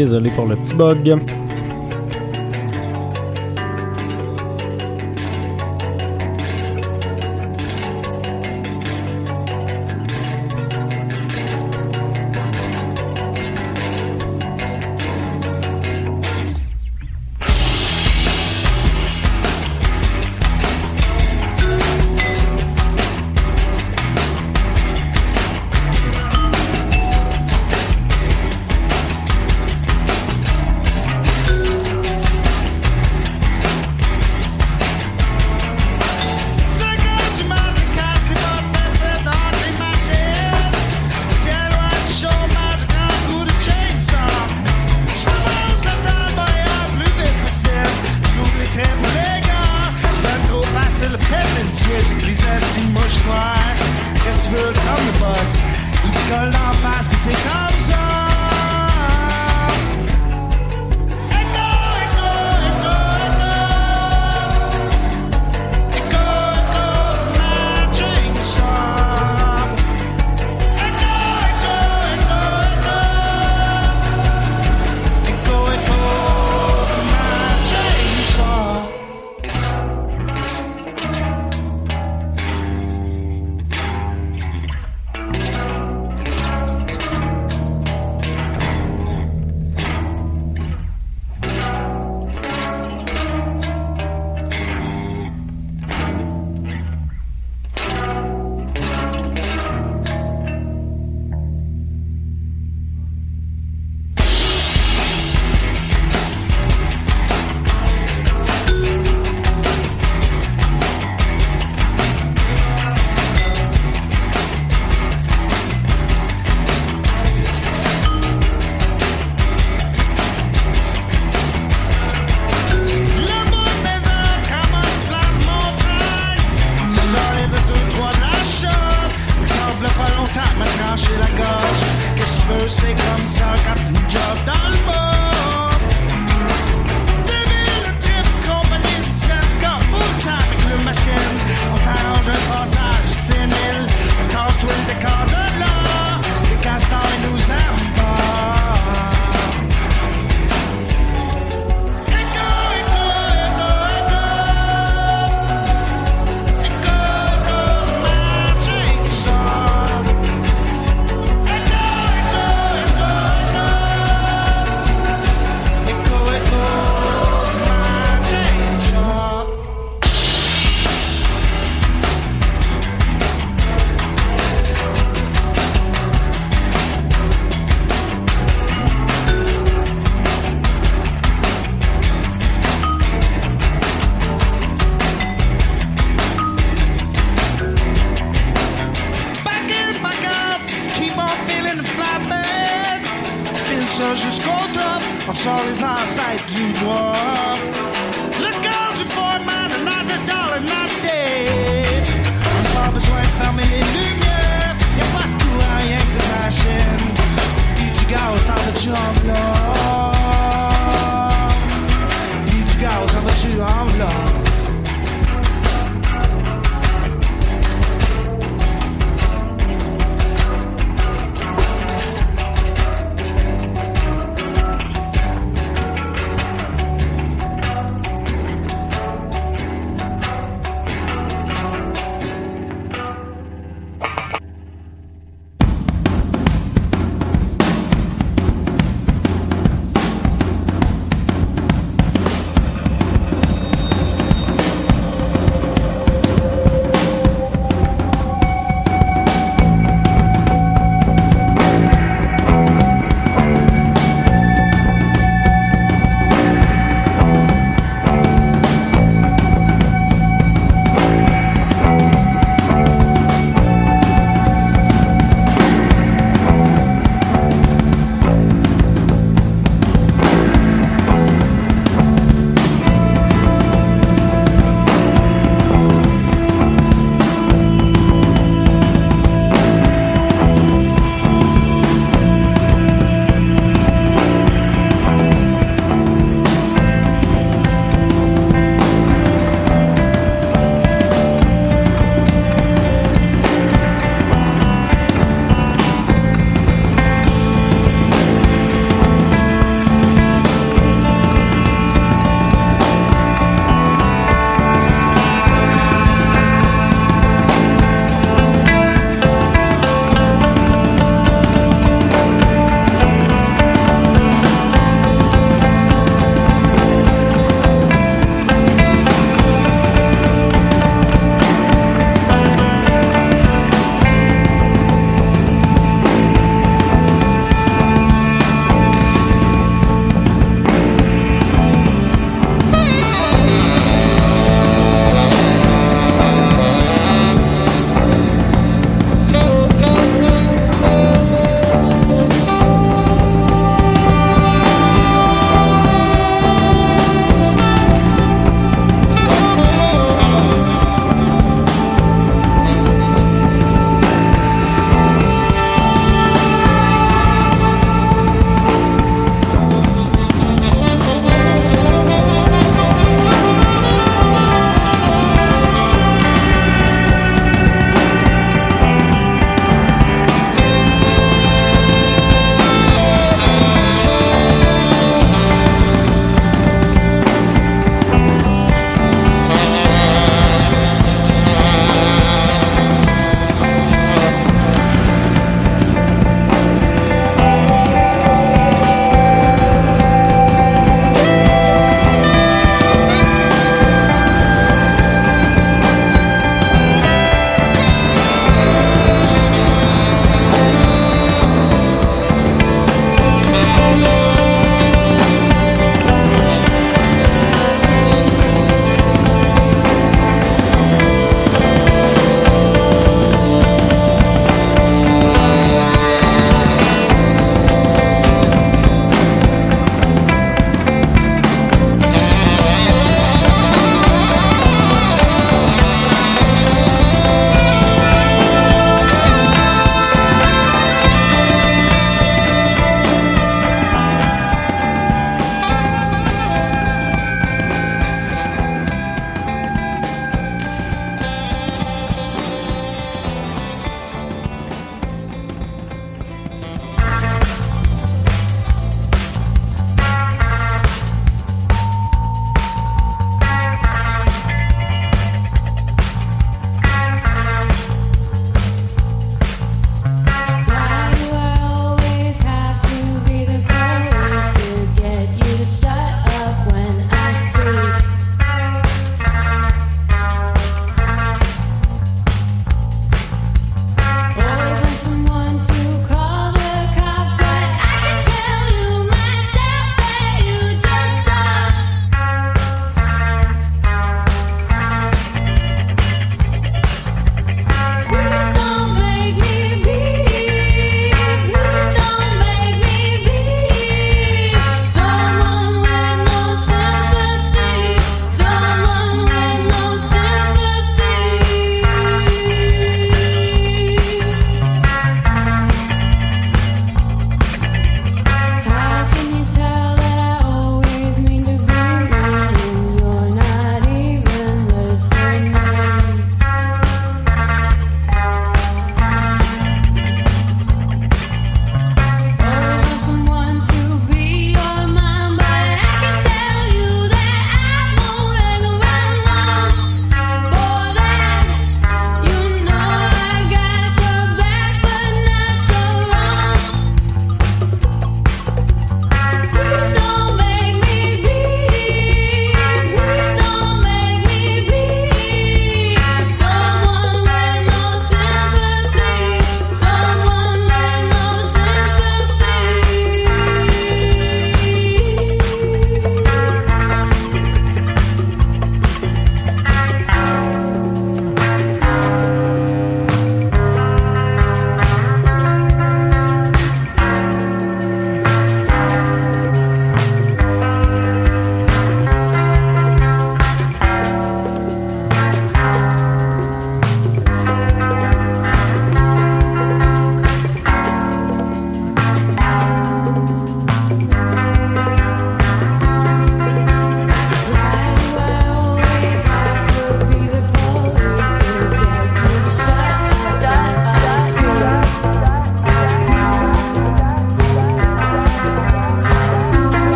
Désolé 0.00 0.30
pour 0.30 0.46
le 0.46 0.56
petit 0.56 0.72
bug. 0.72 1.39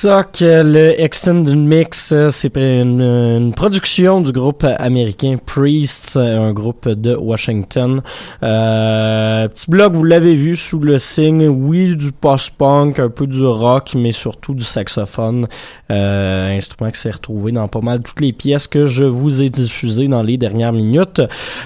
Sock, 0.00 0.38
le 0.40 0.98
Extended 0.98 1.54
Mix, 1.54 2.14
c'est 2.30 2.56
une, 2.56 3.52
production 3.54 4.22
du 4.22 4.32
groupe 4.32 4.64
américain 4.64 5.36
Priest, 5.44 6.16
un 6.16 6.54
groupe 6.54 6.88
de 6.88 7.14
Washington. 7.14 8.00
Euh, 8.42 9.46
petit 9.48 9.70
blog, 9.70 9.92
vous 9.92 10.04
l'avez 10.04 10.36
vu 10.36 10.56
sous 10.56 10.78
le 10.78 10.98
signe, 10.98 11.46
oui, 11.48 11.96
du 11.96 12.12
post-punk, 12.12 12.98
un 12.98 13.10
peu 13.10 13.26
du 13.26 13.44
rock, 13.44 13.92
mais 13.94 14.12
surtout 14.12 14.54
du 14.54 14.64
saxophone. 14.64 15.46
Euh, 15.90 16.56
instrument 16.56 16.90
qui 16.90 17.00
s'est 17.00 17.10
retrouvé 17.10 17.52
dans 17.52 17.68
pas 17.68 17.82
mal 17.82 18.00
toutes 18.00 18.22
les 18.22 18.32
pièces 18.32 18.68
que 18.68 18.86
je 18.86 19.04
vous 19.04 19.42
ai 19.42 19.50
diffusées 19.50 20.08
dans 20.08 20.22
les 20.22 20.38
dernières 20.38 20.72
minutes. 20.72 21.20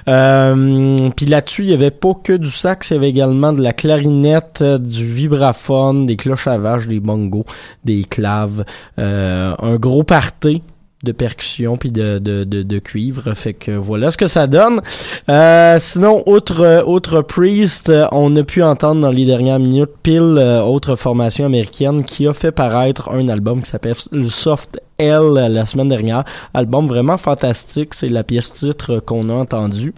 Euh, 0.09 1.09
Puis 1.15 1.27
là-dessus, 1.27 1.63
il 1.63 1.71
y 1.71 1.75
avait 1.75 1.93
pas 1.93 2.15
que 2.21 2.33
du 2.33 2.51
sax, 2.51 2.91
il 2.91 2.95
y 2.95 2.97
avait 2.97 3.11
également 3.11 3.53
de 3.53 3.63
la 3.63 3.73
clarinette, 3.73 4.65
du 4.65 5.07
vibraphone, 5.07 6.07
des 6.07 6.17
cloches 6.17 6.49
à 6.49 6.59
vache, 6.59 6.89
des 6.89 6.99
bongos, 6.99 7.45
des 7.85 8.03
claves, 8.03 8.24
euh, 8.99 9.55
un 9.59 9.77
gros 9.77 10.03
party 10.03 10.63
de 11.03 11.13
percussion 11.13 11.77
puis 11.77 11.91
de, 11.91 12.19
de, 12.19 12.45
de, 12.45 12.79
cuivre. 12.79 13.35
Fait 13.35 13.53
que 13.53 13.73
voilà 13.73 14.11
ce 14.11 14.17
que 14.17 14.27
ça 14.27 14.47
donne. 14.47 14.81
Euh, 15.29 15.77
sinon, 15.79 16.23
autre, 16.27 16.83
autre 16.87 17.21
Priest, 17.21 17.93
on 18.11 18.35
a 18.37 18.43
pu 18.43 18.63
entendre 18.63 19.03
dans 19.03 19.11
les 19.11 19.27
dernières 19.27 19.59
minutes 19.59 19.91
pile 20.03 20.39
autre 20.65 20.97
formation 20.97 21.45
américaine 21.45 22.05
qui 22.05 22.27
a 22.27 22.33
fait 22.33 22.53
paraître 22.53 23.11
un 23.11 23.29
album 23.29 23.61
qui 23.61 23.69
s'appelle 23.69 23.97
Soft 24.29 24.81
L 24.97 25.35
la 25.35 25.67
semaine 25.67 25.89
dernière. 25.89 26.25
Album 26.55 26.87
vraiment 26.87 27.19
fantastique. 27.19 27.93
C'est 27.93 28.09
la 28.09 28.25
pièce 28.25 28.53
titre 28.55 29.01
qu'on 29.01 29.29
a 29.29 29.35
entendue 29.35 29.93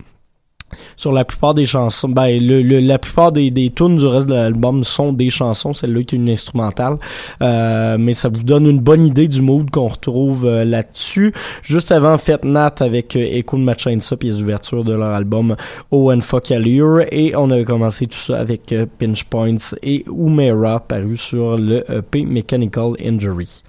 sur 0.96 1.12
la 1.12 1.24
plupart 1.24 1.54
des 1.54 1.66
chansons, 1.66 2.08
ben 2.08 2.38
le, 2.40 2.60
la 2.80 2.98
plupart 2.98 3.32
des, 3.32 3.50
des 3.50 3.70
tunes 3.70 3.96
du 3.96 4.06
reste 4.06 4.26
de 4.26 4.34
l'album 4.34 4.84
sont 4.84 5.12
des 5.12 5.30
chansons, 5.30 5.72
celle-là 5.72 6.00
est 6.00 6.12
une 6.12 6.28
instrumentale, 6.28 6.98
euh, 7.42 7.96
mais 7.98 8.14
ça 8.14 8.28
vous 8.28 8.42
donne 8.42 8.66
une 8.66 8.80
bonne 8.80 9.06
idée 9.06 9.28
du 9.28 9.42
mood 9.42 9.70
qu'on 9.70 9.88
retrouve 9.88 10.46
euh, 10.46 10.64
là-dessus. 10.64 11.32
Juste 11.62 11.92
avant 11.92 12.18
Fête 12.18 12.44
Nat 12.44 12.74
avec 12.80 13.16
euh, 13.16 13.20
Echo 13.20 13.56
de 13.56 13.62
Machinsa, 13.62 14.16
pièce 14.16 14.38
d'ouverture 14.38 14.84
de 14.84 14.92
leur 14.92 15.14
album 15.14 15.56
Owen 15.90 16.22
Fuck 16.22 16.50
Allure, 16.50 17.02
et 17.12 17.34
on 17.36 17.50
avait 17.50 17.64
commencé 17.64 18.06
tout 18.06 18.18
ça 18.18 18.38
avec 18.38 18.72
euh, 18.72 18.86
Pinch 18.98 19.24
Points 19.24 19.56
et 19.82 20.04
Umera 20.08 20.80
paru 20.80 21.16
sur 21.16 21.56
le 21.56 21.84
EP 21.90 22.24
Mechanical 22.24 22.92
Injury. 23.04 23.62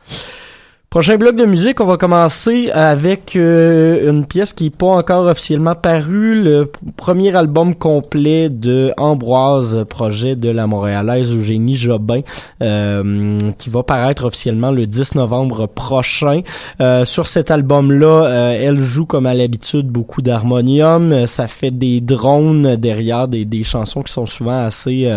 Prochain 0.90 1.18
bloc 1.18 1.36
de 1.36 1.44
musique, 1.44 1.82
on 1.82 1.86
va 1.86 1.98
commencer 1.98 2.72
avec 2.72 3.36
euh, 3.36 4.10
une 4.10 4.26
pièce 4.26 4.54
qui 4.54 4.64
n'est 4.64 4.70
pas 4.70 4.88
encore 4.88 5.26
officiellement 5.26 5.76
parue, 5.76 6.42
le 6.42 6.72
premier 6.96 7.36
album 7.36 7.76
complet 7.76 8.50
de 8.50 8.94
Ambroise, 8.96 9.84
projet 9.90 10.38
de 10.38 10.50
la 10.50 10.66
Montréalaise 10.66 11.36
Eugénie 11.36 11.76
Jobin, 11.76 12.22
euh, 12.64 13.38
qui 13.58 13.70
va 13.70 13.84
paraître 13.84 14.24
officiellement 14.24 14.72
le 14.72 14.88
10 14.88 15.16
novembre 15.16 15.68
prochain. 15.68 16.40
Euh, 16.80 17.04
sur 17.04 17.28
cet 17.28 17.52
album-là, 17.52 18.54
elle 18.54 18.82
joue 18.82 19.06
comme 19.06 19.26
à 19.26 19.34
l'habitude 19.34 19.88
beaucoup 19.88 20.22
d'harmonium, 20.22 21.28
ça 21.28 21.50
fait 21.50 21.72
des 21.72 22.00
drones 22.00 22.78
derrière 22.78 23.28
des, 23.28 23.44
des 23.44 23.64
chansons 23.66 24.04
qui 24.04 24.14
sont 24.14 24.26
souvent 24.26 24.64
assez 24.64 25.12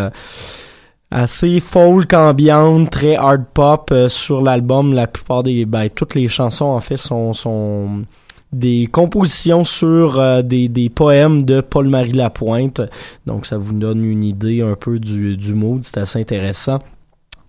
assez 1.11 1.61
folk 1.61 2.13
ambiante, 2.13 2.91
très 2.91 3.17
hard 3.17 3.45
pop 3.53 3.91
euh, 3.93 4.09
sur 4.09 4.43
l'album. 4.43 4.95
La 4.95 5.07
plupart 5.07 5.43
des, 5.43 5.65
ben, 5.65 5.89
toutes 5.89 6.15
les 6.15 6.29
chansons 6.29 6.67
en 6.67 6.81
fait 6.81 6.97
sont, 6.97 7.33
sont 7.33 8.05
des 8.53 8.89
compositions 8.91 9.65
sur 9.65 10.19
euh, 10.19 10.43
des, 10.43 10.69
des 10.69 10.89
poèmes 10.89 11.43
de 11.43 11.61
Paul-Marie 11.61 12.13
Lapointe. 12.13 12.83
Donc 13.27 13.47
ça 13.47 13.59
vous 13.59 13.73
donne 13.73 14.05
une 14.05 14.25
idée 14.25 14.63
un 14.63 14.75
peu 14.75 14.99
du, 14.99 15.37
du 15.37 15.55
mood, 15.55 15.85
c'est 15.85 15.99
assez 15.99 16.21
intéressant. 16.21 16.79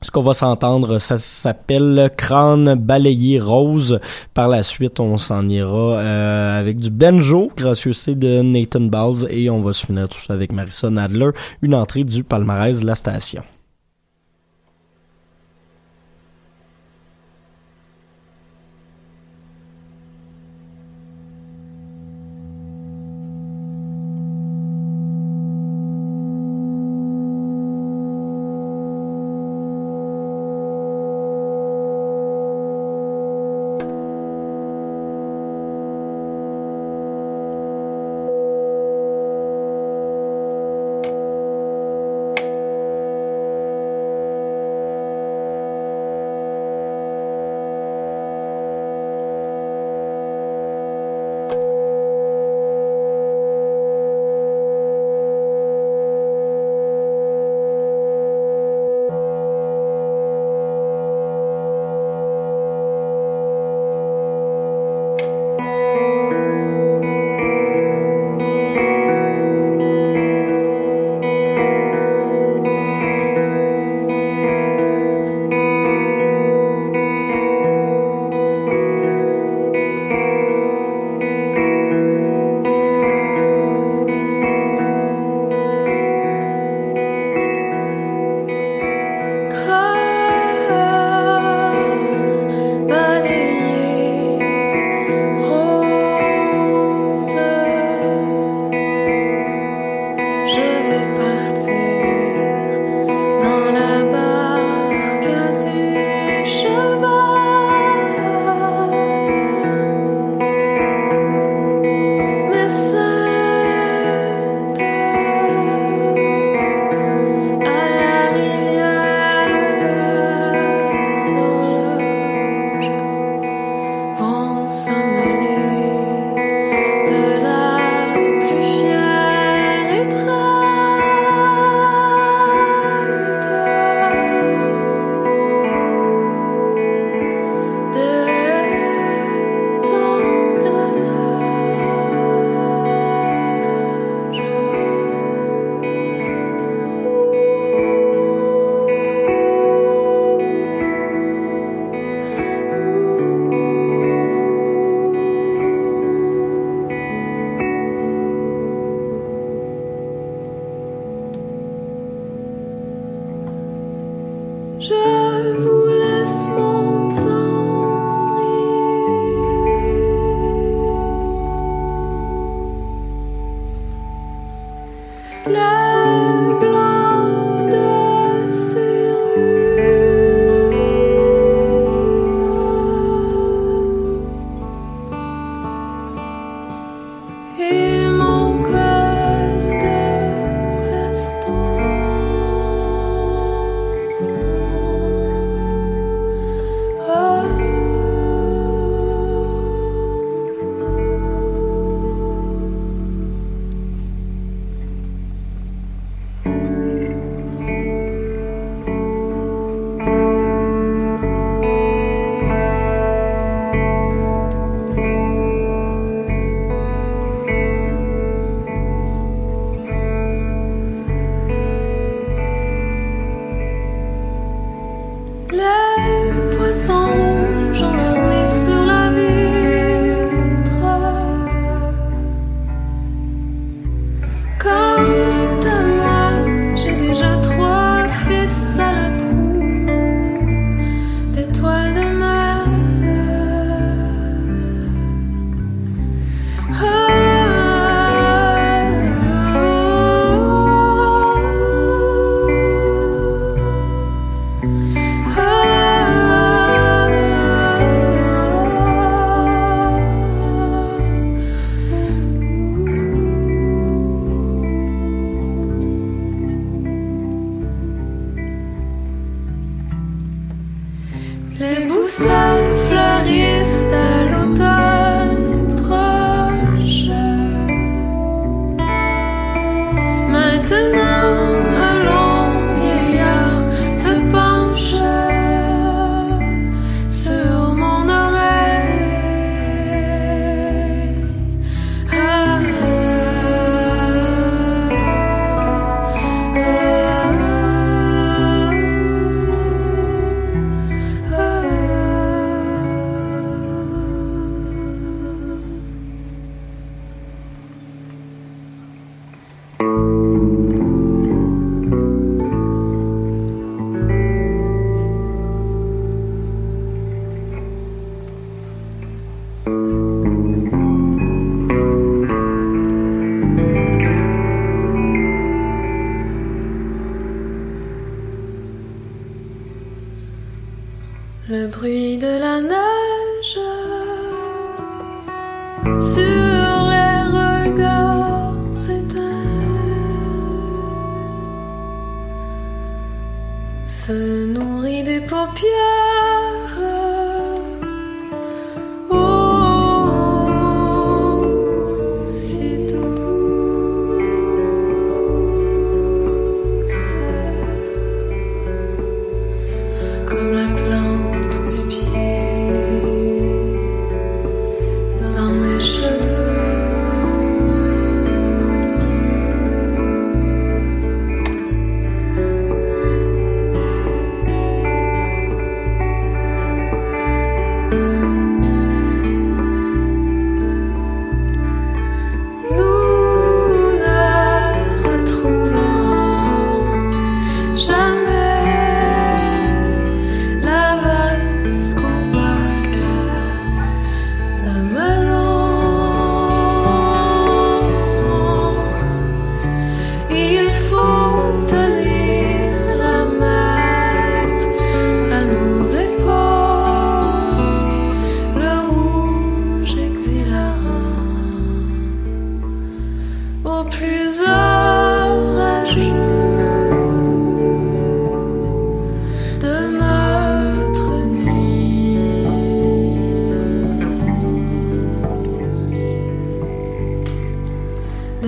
Ce 0.04 0.10
qu'on 0.10 0.24
va 0.24 0.34
s'entendre, 0.34 0.98
ça 0.98 1.20
s'appelle 1.20 2.10
Crâne 2.18 2.74
balayé 2.74 3.40
rose. 3.40 4.00
Par 4.34 4.48
la 4.48 4.64
suite, 4.64 5.00
on 5.00 5.18
s'en 5.18 5.48
ira 5.48 6.00
euh, 6.00 6.60
avec 6.60 6.80
du 6.80 6.90
Benjo, 6.90 7.52
gracieuseté 7.56 8.16
de 8.16 8.42
Nathan 8.42 8.82
Bowles, 8.82 9.28
et 9.30 9.52
on 9.52 9.62
va 9.62 9.74
se 9.74 9.86
finir 9.86 10.10
tout 10.10 10.18
ça 10.20 10.34
avec 10.34 10.54
Marissa 10.54 10.90
Nadler, 10.90 11.30
une 11.62 11.76
entrée 11.76 12.04
du 12.04 12.24
palmarès 12.24 12.84
la 12.84 12.96
station. 12.96 13.44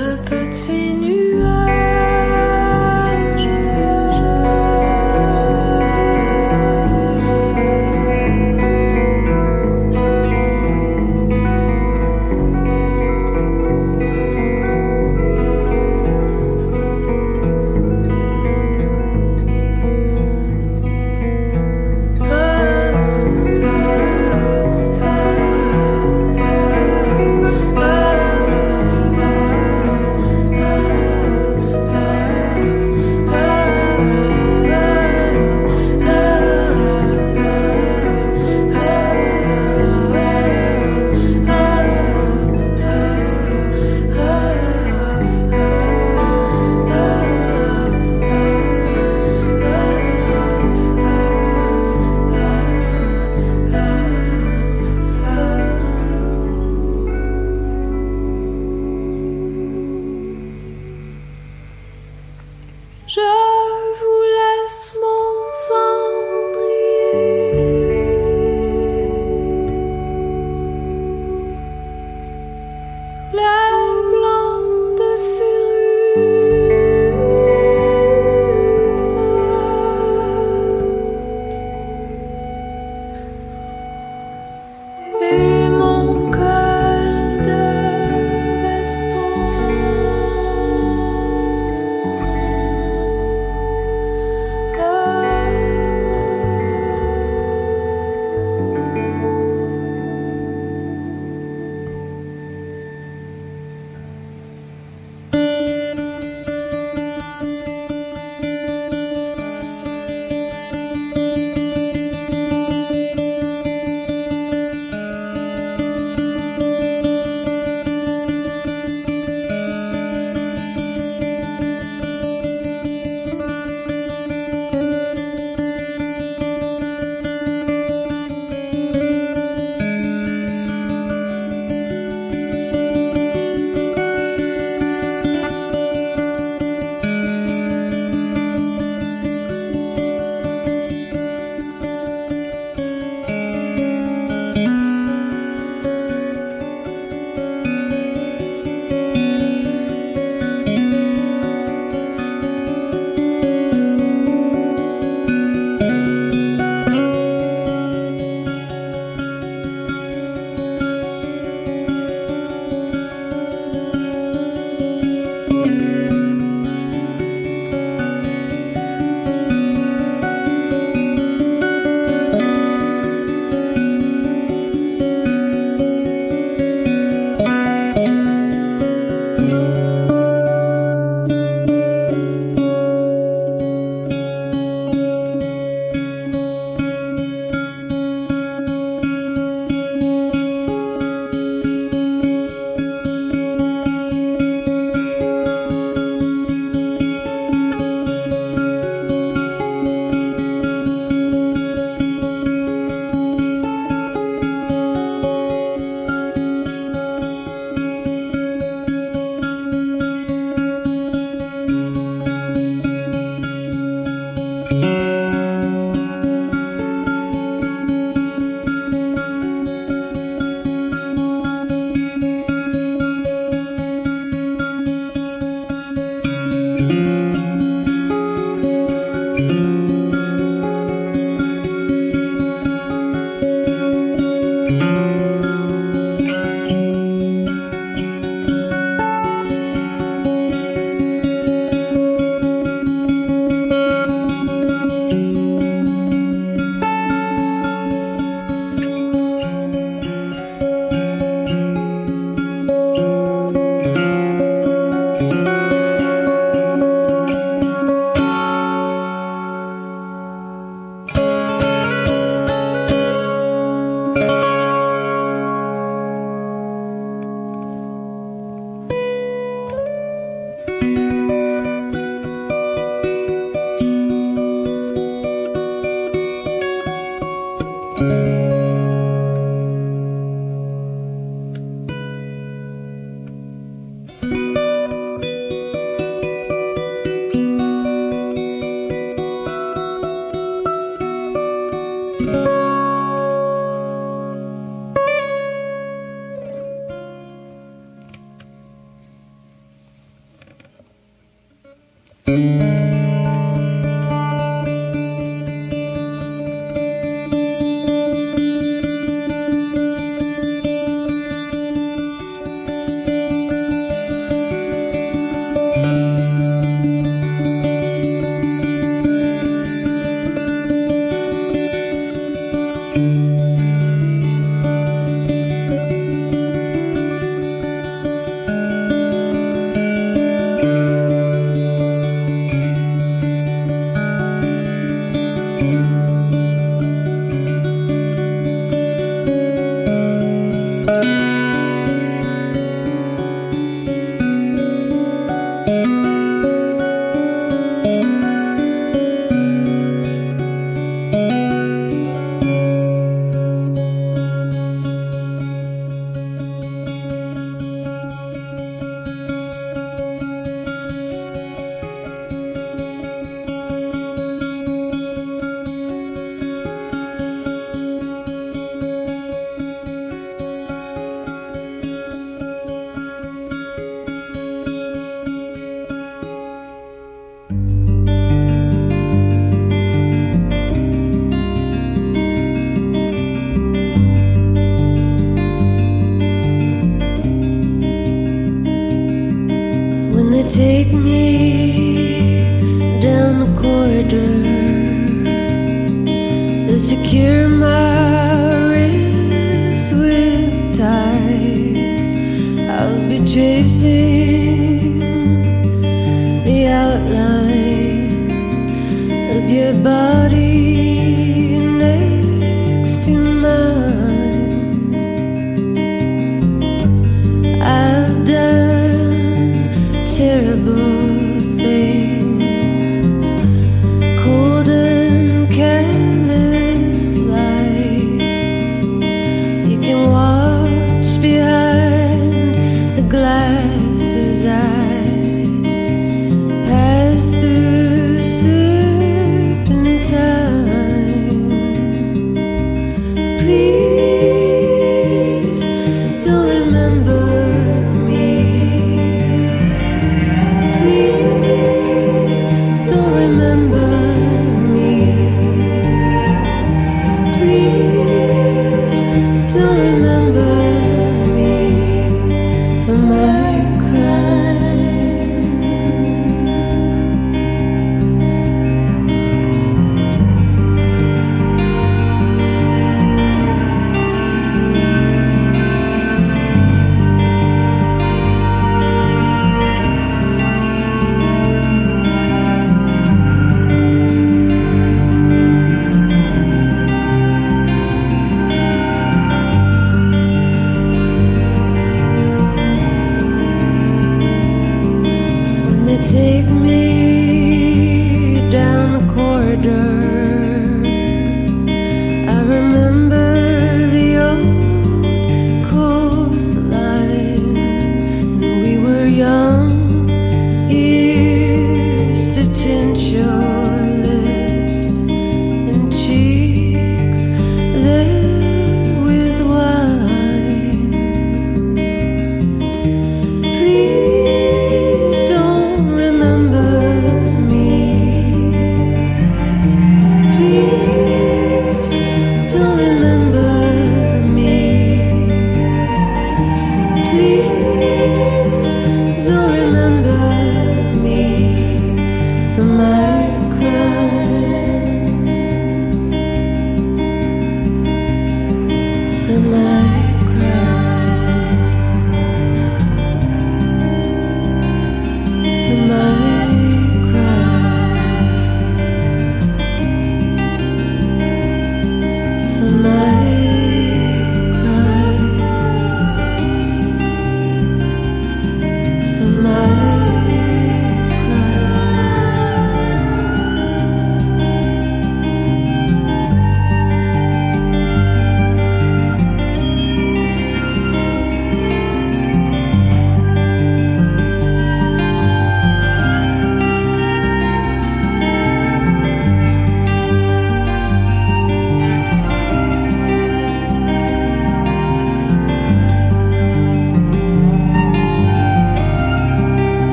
de 0.00 0.16
petits 0.24 0.94
nuages. 0.94 1.49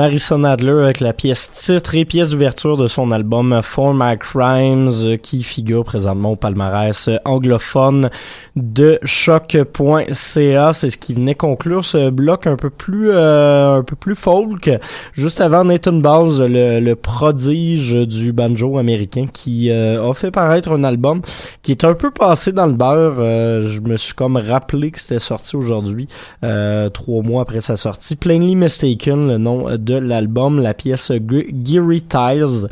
Marison 0.00 0.44
Adler 0.44 0.80
avec 0.80 1.00
la 1.00 1.12
pièce 1.12 1.52
titre 1.52 1.94
et 1.94 2.06
pièce 2.06 2.30
d'ouverture 2.30 2.78
de 2.78 2.88
son 2.88 3.10
album 3.10 3.60
For 3.62 3.92
My 3.92 4.16
Crimes 4.16 5.18
qui 5.18 5.42
figure 5.42 5.84
présentement 5.84 6.32
au 6.32 6.36
palmarès 6.36 7.10
anglophone 7.26 8.08
de 8.56 8.98
choc.ca. 9.04 10.72
C'est 10.72 10.90
ce 10.90 10.96
qui 10.96 11.14
venait 11.14 11.34
conclure 11.34 11.84
ce 11.84 12.10
bloc 12.10 12.46
un 12.46 12.56
peu 12.56 12.70
plus 12.70 13.10
euh, 13.10 13.78
un 13.78 13.82
peu 13.82 13.96
plus 13.96 14.14
folk. 14.14 14.70
Juste 15.12 15.40
avant 15.40 15.64
Nathan 15.64 15.92
Bowles, 15.92 16.46
le, 16.46 16.94
prodige 16.94 17.92
du 18.06 18.32
banjo 18.32 18.78
américain 18.78 19.26
qui 19.32 19.70
euh, 19.70 20.08
a 20.08 20.14
fait 20.14 20.30
paraître 20.30 20.72
un 20.72 20.84
album 20.84 21.22
qui 21.62 21.72
est 21.72 21.84
un 21.84 21.94
peu 21.94 22.10
passé 22.10 22.52
dans 22.52 22.66
le 22.66 22.74
beurre. 22.74 23.16
Euh, 23.18 23.68
je 23.70 23.80
me 23.80 23.96
suis 23.96 24.14
comme 24.14 24.36
rappelé 24.36 24.90
que 24.90 25.00
c'était 25.00 25.18
sorti 25.18 25.56
aujourd'hui, 25.56 26.08
trois 26.92 27.22
mois 27.22 27.42
après 27.42 27.60
sa 27.60 27.76
sortie. 27.76 28.16
Plainly 28.16 28.56
Mistaken, 28.56 29.28
le 29.28 29.38
nom 29.38 29.76
de 29.76 29.94
l'album, 29.94 30.60
la 30.60 30.74
pièce 30.74 31.12
Geary 31.64 32.02
Tiles. 32.02 32.68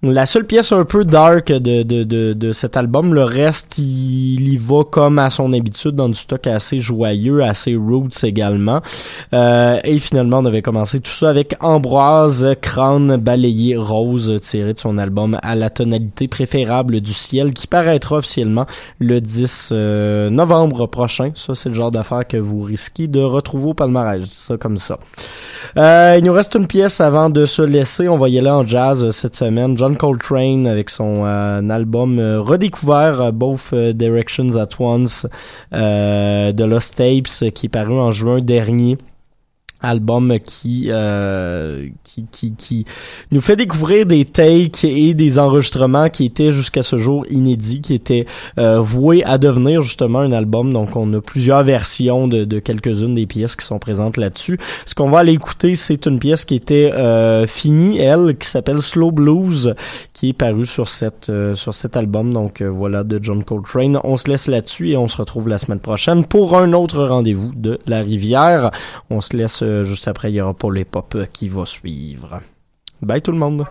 La 0.00 0.26
seule 0.26 0.44
pièce 0.44 0.70
un 0.70 0.84
peu 0.84 1.04
dark 1.04 1.50
de, 1.50 1.82
de, 1.82 2.04
de, 2.04 2.32
de, 2.32 2.52
cet 2.52 2.76
album, 2.76 3.14
le 3.14 3.24
reste, 3.24 3.78
il 3.78 4.48
y 4.48 4.56
va 4.56 4.84
comme 4.84 5.18
à 5.18 5.28
son 5.28 5.52
habitude 5.52 5.96
dans 5.96 6.08
du 6.08 6.14
stock 6.14 6.46
assez 6.46 6.78
joyeux, 6.78 7.42
assez 7.42 7.74
roots 7.74 8.22
également. 8.22 8.80
Euh, 9.32 9.80
et 9.82 9.98
finalement, 9.98 10.38
on 10.38 10.44
avait 10.44 10.62
commencé 10.62 11.00
tout 11.00 11.10
ça 11.10 11.28
avec 11.28 11.56
Ambroise, 11.58 12.46
crâne 12.60 13.16
balayé 13.16 13.76
rose, 13.76 14.38
tiré 14.40 14.72
de 14.72 14.78
son 14.78 14.98
album 14.98 15.36
à 15.42 15.56
la 15.56 15.68
tonalité 15.68 16.28
préférable 16.28 17.00
du 17.00 17.12
ciel, 17.12 17.52
qui 17.52 17.66
paraîtra 17.66 18.18
officiellement 18.18 18.66
le 19.00 19.20
10 19.20 19.70
euh, 19.72 20.30
novembre 20.30 20.86
prochain. 20.86 21.32
Ça, 21.34 21.56
c'est 21.56 21.70
le 21.70 21.74
genre 21.74 21.90
d'affaire 21.90 22.24
que 22.24 22.36
vous 22.36 22.60
risquez 22.60 23.08
de 23.08 23.20
retrouver 23.20 23.70
au 23.70 23.74
palmarès. 23.74 24.24
ça 24.26 24.56
comme 24.58 24.76
ça. 24.76 25.00
Euh, 25.76 26.14
il 26.16 26.24
nous 26.24 26.32
reste 26.32 26.54
une 26.54 26.68
pièce 26.68 27.00
avant 27.00 27.30
de 27.30 27.46
se 27.46 27.62
laisser. 27.62 28.08
On 28.08 28.16
va 28.16 28.28
y 28.28 28.38
aller 28.38 28.48
en 28.48 28.64
jazz 28.64 29.10
cette 29.10 29.34
semaine. 29.34 29.76
Coltrane 29.96 30.66
avec 30.66 30.90
son 30.90 31.24
euh, 31.24 31.68
album 31.68 32.18
euh, 32.18 32.40
redécouvert 32.40 33.20
euh, 33.20 33.30
Both 33.30 33.74
Directions 33.74 34.56
at 34.56 34.68
Once 34.78 35.26
de 35.72 36.64
Lost 36.64 36.96
Tapes 36.96 37.50
qui 37.54 37.66
est 37.66 37.70
paru 37.70 37.94
en 37.94 38.10
juin 38.10 38.40
dernier 38.40 38.98
album 39.80 40.38
qui, 40.44 40.86
euh, 40.88 41.86
qui, 42.04 42.26
qui, 42.30 42.52
qui 42.54 42.84
nous 43.30 43.40
fait 43.40 43.56
découvrir 43.56 44.06
des 44.06 44.24
takes 44.24 44.84
et 44.84 45.14
des 45.14 45.38
enregistrements 45.38 46.08
qui 46.08 46.24
étaient 46.24 46.52
jusqu'à 46.52 46.82
ce 46.82 46.98
jour 46.98 47.24
inédits, 47.30 47.80
qui 47.80 47.94
étaient 47.94 48.26
euh, 48.58 48.80
voués 48.80 49.24
à 49.24 49.38
devenir 49.38 49.82
justement 49.82 50.20
un 50.20 50.32
album. 50.32 50.72
Donc 50.72 50.96
on 50.96 51.12
a 51.14 51.20
plusieurs 51.20 51.62
versions 51.62 52.28
de, 52.28 52.44
de 52.44 52.58
quelques-unes 52.58 53.14
des 53.14 53.26
pièces 53.26 53.56
qui 53.56 53.64
sont 53.64 53.78
présentes 53.78 54.16
là-dessus. 54.16 54.58
Ce 54.86 54.94
qu'on 54.94 55.08
va 55.08 55.20
aller 55.20 55.32
écouter, 55.32 55.74
c'est 55.74 56.06
une 56.06 56.18
pièce 56.18 56.44
qui 56.44 56.54
était 56.54 56.92
euh, 56.92 57.46
finie, 57.46 57.98
elle, 57.98 58.36
qui 58.36 58.48
s'appelle 58.48 58.82
Slow 58.82 59.10
Blues, 59.10 59.74
qui 60.12 60.30
est 60.30 60.32
parue 60.32 60.66
sur 60.66 60.88
cette 60.88 61.28
euh, 61.30 61.54
sur 61.54 61.74
cet 61.74 61.96
album. 61.96 62.32
Donc 62.32 62.60
euh, 62.60 62.68
voilà 62.68 63.04
de 63.04 63.18
John 63.22 63.44
Coltrane. 63.44 63.98
On 64.04 64.16
se 64.16 64.28
laisse 64.28 64.48
là-dessus 64.48 64.90
et 64.90 64.96
on 64.96 65.08
se 65.08 65.16
retrouve 65.16 65.48
la 65.48 65.58
semaine 65.58 65.80
prochaine 65.80 66.24
pour 66.24 66.56
un 66.56 66.72
autre 66.72 67.04
rendez-vous 67.04 67.52
de 67.54 67.78
la 67.86 68.00
rivière. 68.00 68.70
On 69.10 69.20
se 69.20 69.36
laisse 69.36 69.62
juste 69.82 70.08
après, 70.08 70.32
il 70.32 70.36
y 70.36 70.40
aura 70.40 70.54
pour 70.54 70.72
les 70.72 70.84
pop 70.84 71.16
qui 71.32 71.48
va 71.48 71.66
suivre. 71.66 72.40
Bye 73.00 73.22
tout 73.22 73.32
le 73.32 73.38
monde. 73.38 73.66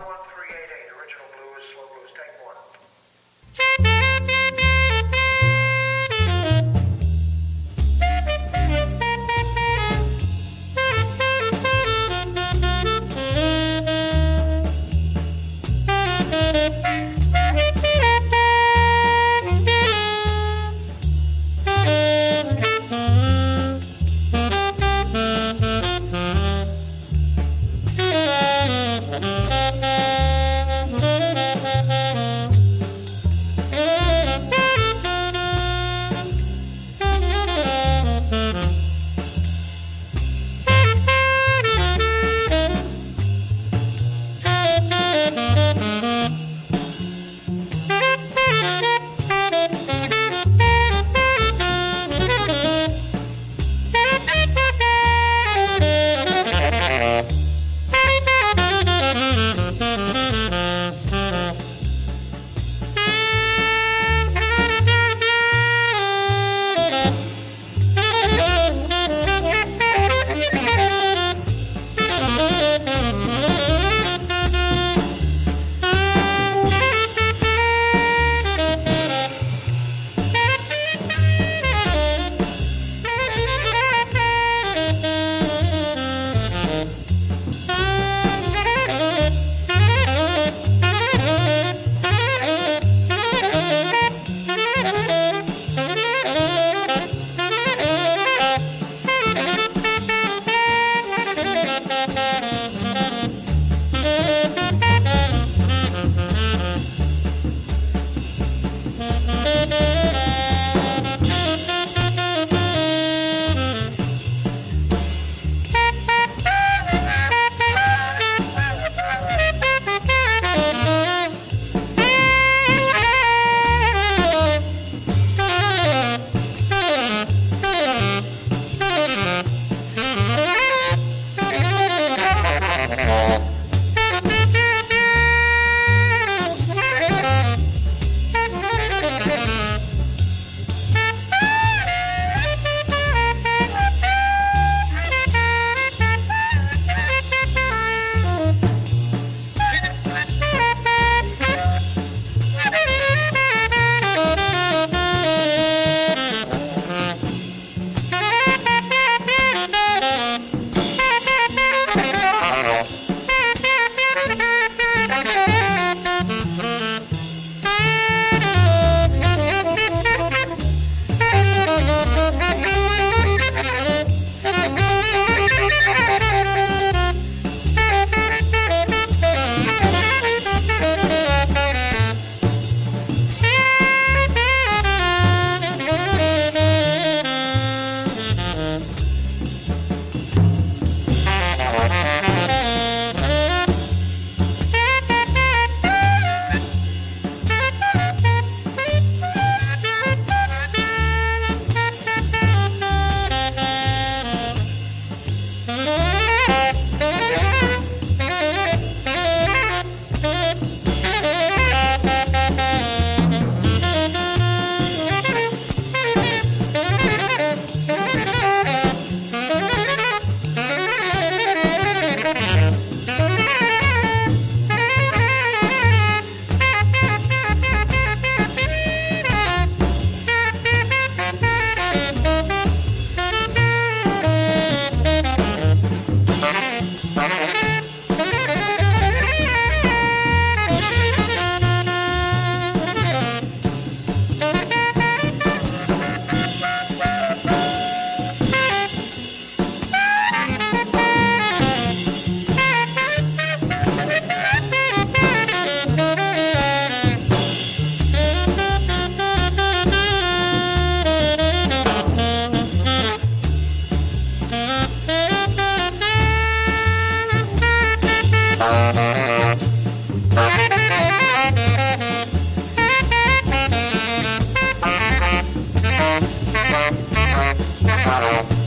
Bye. 278.08 278.57